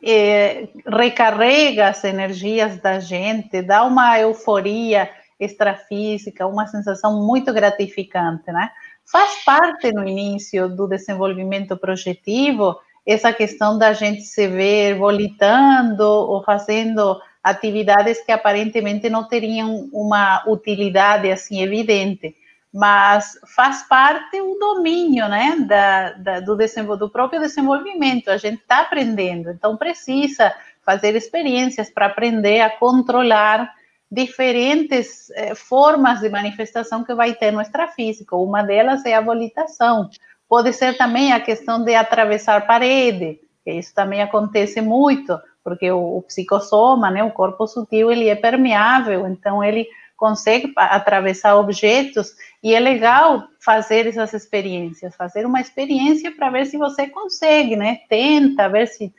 [0.02, 8.70] eh, recarrega as energias da gente, dá uma euforia extrafísica, uma sensação muito gratificante, né?
[9.04, 12.76] Faz parte no início do desenvolvimento projetivo
[13.06, 20.42] essa questão da gente se ver volitando ou fazendo atividades que aparentemente não teriam uma
[20.48, 22.34] utilidade assim evidente
[22.76, 26.54] mas faz parte o domínio, né, da, da do,
[26.98, 28.28] do próprio desenvolvimento.
[28.28, 30.54] A gente está aprendendo, então precisa
[30.84, 33.72] fazer experiências para aprender a controlar
[34.12, 38.36] diferentes eh, formas de manifestação que vai ter no extrafísico.
[38.36, 40.10] Uma delas é a volitação.
[40.46, 46.18] Pode ser também a questão de atravessar parede, que isso também acontece muito, porque o,
[46.18, 52.74] o psicossoma, né, o corpo sutil, ele é permeável, então ele consegue atravessar objetos e
[52.74, 58.00] é legal fazer essas experiências, fazer uma experiência para ver se você consegue, né?
[58.08, 59.12] Tenta ver se,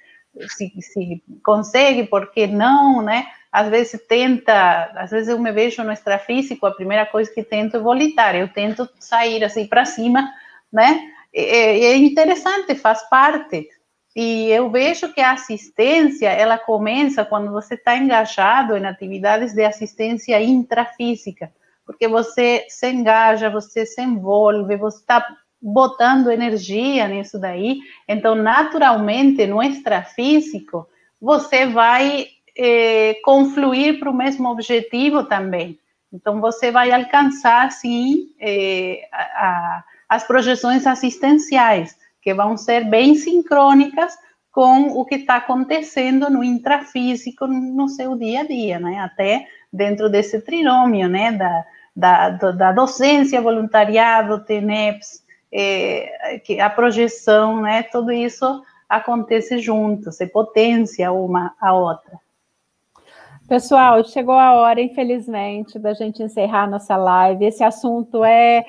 [0.50, 3.28] se, se consegue, porque não, né?
[3.52, 7.78] Às vezes tenta, às vezes eu me vejo no extrafísico, a primeira coisa que tento
[7.78, 10.30] é volitar, eu tento sair assim para cima,
[10.72, 11.00] né?
[11.34, 13.70] É, é interessante, faz parte.
[14.20, 19.64] E eu vejo que a assistência, ela começa quando você está engajado em atividades de
[19.64, 21.52] assistência intrafísica,
[21.86, 25.24] porque você se engaja, você se envolve, você está
[25.62, 27.78] botando energia nisso daí.
[28.08, 30.90] Então, naturalmente, no extrafísico,
[31.22, 32.26] você vai
[32.58, 35.78] eh, confluir para o mesmo objetivo também.
[36.12, 41.96] Então, você vai alcançar, sim, eh, a, a, as projeções assistenciais
[42.28, 44.14] que vão ser bem sincrônicas
[44.52, 49.00] com o que está acontecendo no intrafísico no seu dia a dia, né?
[49.00, 51.32] Até dentro desse trinômio, né?
[51.32, 51.66] Da,
[51.96, 57.84] da, da docência, voluntariado, TENEPS, é, que a projeção, né?
[57.84, 62.20] Tudo isso acontece junto, se potência uma a outra.
[63.48, 67.46] Pessoal, chegou a hora, infelizmente, da gente encerrar nossa live.
[67.46, 68.66] Esse assunto é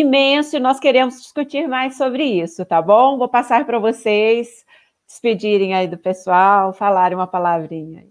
[0.00, 3.18] imenso e nós queremos discutir mais sobre isso, tá bom?
[3.18, 4.64] Vou passar para vocês
[5.06, 8.04] despedirem aí do pessoal, falarem uma palavrinha.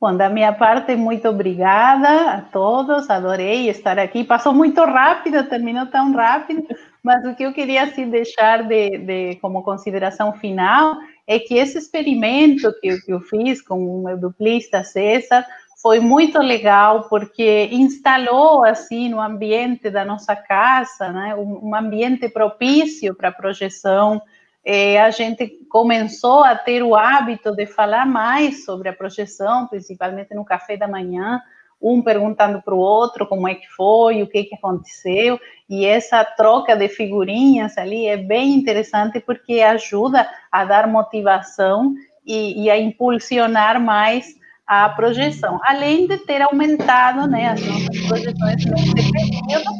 [0.00, 4.22] Bom, da minha parte, muito obrigada a todos, adorei estar aqui.
[4.22, 6.64] Passou muito rápido, terminou tão rápido,
[7.02, 10.94] mas o que eu queria assim, deixar de, de como consideração final
[11.26, 15.44] é que esse experimento que, que eu fiz com o meu duplista César
[15.80, 23.14] foi muito legal porque instalou assim no ambiente da nossa casa, né, um, ambiente propício
[23.14, 24.20] para projeção.
[24.64, 30.34] É, a gente começou a ter o hábito de falar mais sobre a projeção, principalmente
[30.34, 31.40] no café da manhã,
[31.80, 35.38] um perguntando para o outro como é que foi, o que, que aconteceu,
[35.70, 41.94] e essa troca de figurinhas ali é bem interessante porque ajuda a dar motivação
[42.26, 44.37] e, e a impulsionar mais
[44.68, 49.70] a projeção, além de ter aumentado né, as nossas projeções nesse período,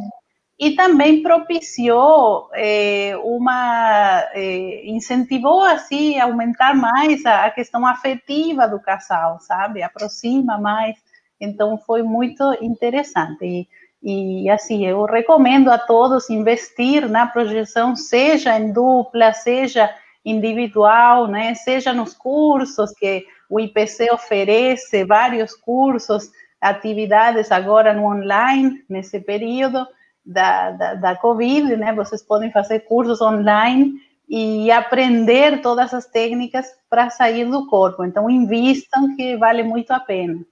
[0.59, 8.81] e também propiciou é, uma é, incentivou assim aumentar mais a, a, questão afetiva do
[8.81, 9.83] casal sabe?
[9.83, 10.97] Aproxima mais.
[11.41, 13.69] Então foi muito interessante.
[14.03, 19.89] E, e assim eu recomendo a todos investir na projeção seja em dupla seja
[20.25, 21.55] individual né?
[21.55, 26.31] Seja nos cursos que o IPC oferece vários cursos
[26.61, 29.87] atividades agora no online nesse período
[30.25, 31.95] da, da, da Covid, né?
[31.95, 33.95] Vocês podem fazer cursos online
[34.29, 38.05] e aprender todas as técnicas para sair do corpo.
[38.05, 40.45] Então, invistam, que vale muito a pena.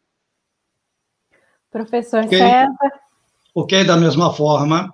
[1.71, 2.39] Professor okay.
[2.39, 2.93] César.
[3.55, 4.93] Ok, da mesma forma,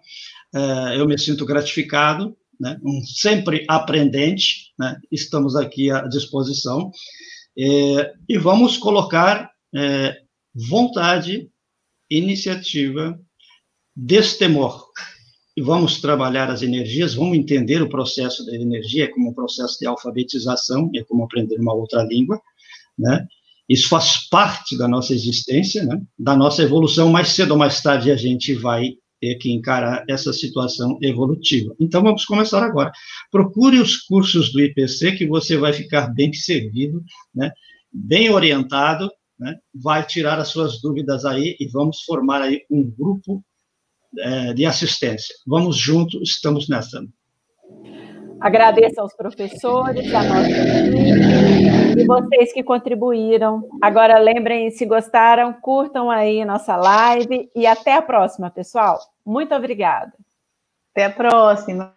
[0.53, 2.79] é, eu me sinto gratificado, né?
[2.85, 4.97] um sempre aprendente, né?
[5.11, 6.91] estamos aqui à disposição,
[7.59, 10.21] é, e vamos colocar é,
[10.55, 11.51] vontade,
[12.11, 13.19] iniciativa
[13.95, 14.87] destemor.
[15.57, 19.87] E vamos trabalhar as energias, vamos entender o processo da energia como um processo de
[19.87, 22.41] alfabetização, é como aprender uma outra língua,
[22.99, 23.27] né?
[23.69, 26.01] Isso faz parte da nossa existência, né?
[26.19, 27.11] da nossa evolução.
[27.11, 31.73] Mais cedo ou mais tarde a gente vai ter que encarar essa situação evolutiva.
[31.79, 32.91] Então vamos começar agora.
[33.31, 37.01] Procure os cursos do IPC que você vai ficar bem servido,
[37.33, 37.53] né?
[37.93, 39.09] bem orientado,
[39.39, 39.55] né?
[39.73, 43.45] vai tirar as suas dúvidas aí e vamos formar aí um grupo
[44.19, 45.33] é, de assistência.
[45.47, 47.01] Vamos juntos, estamos nessa.
[48.41, 50.49] Agradeço aos professores, a nossa
[51.97, 53.69] e vocês que contribuíram.
[53.81, 58.99] Agora lembrem, se gostaram, curtam aí nossa live e até a próxima, pessoal.
[59.25, 60.13] Muito obrigada.
[60.93, 61.95] Até a próxima.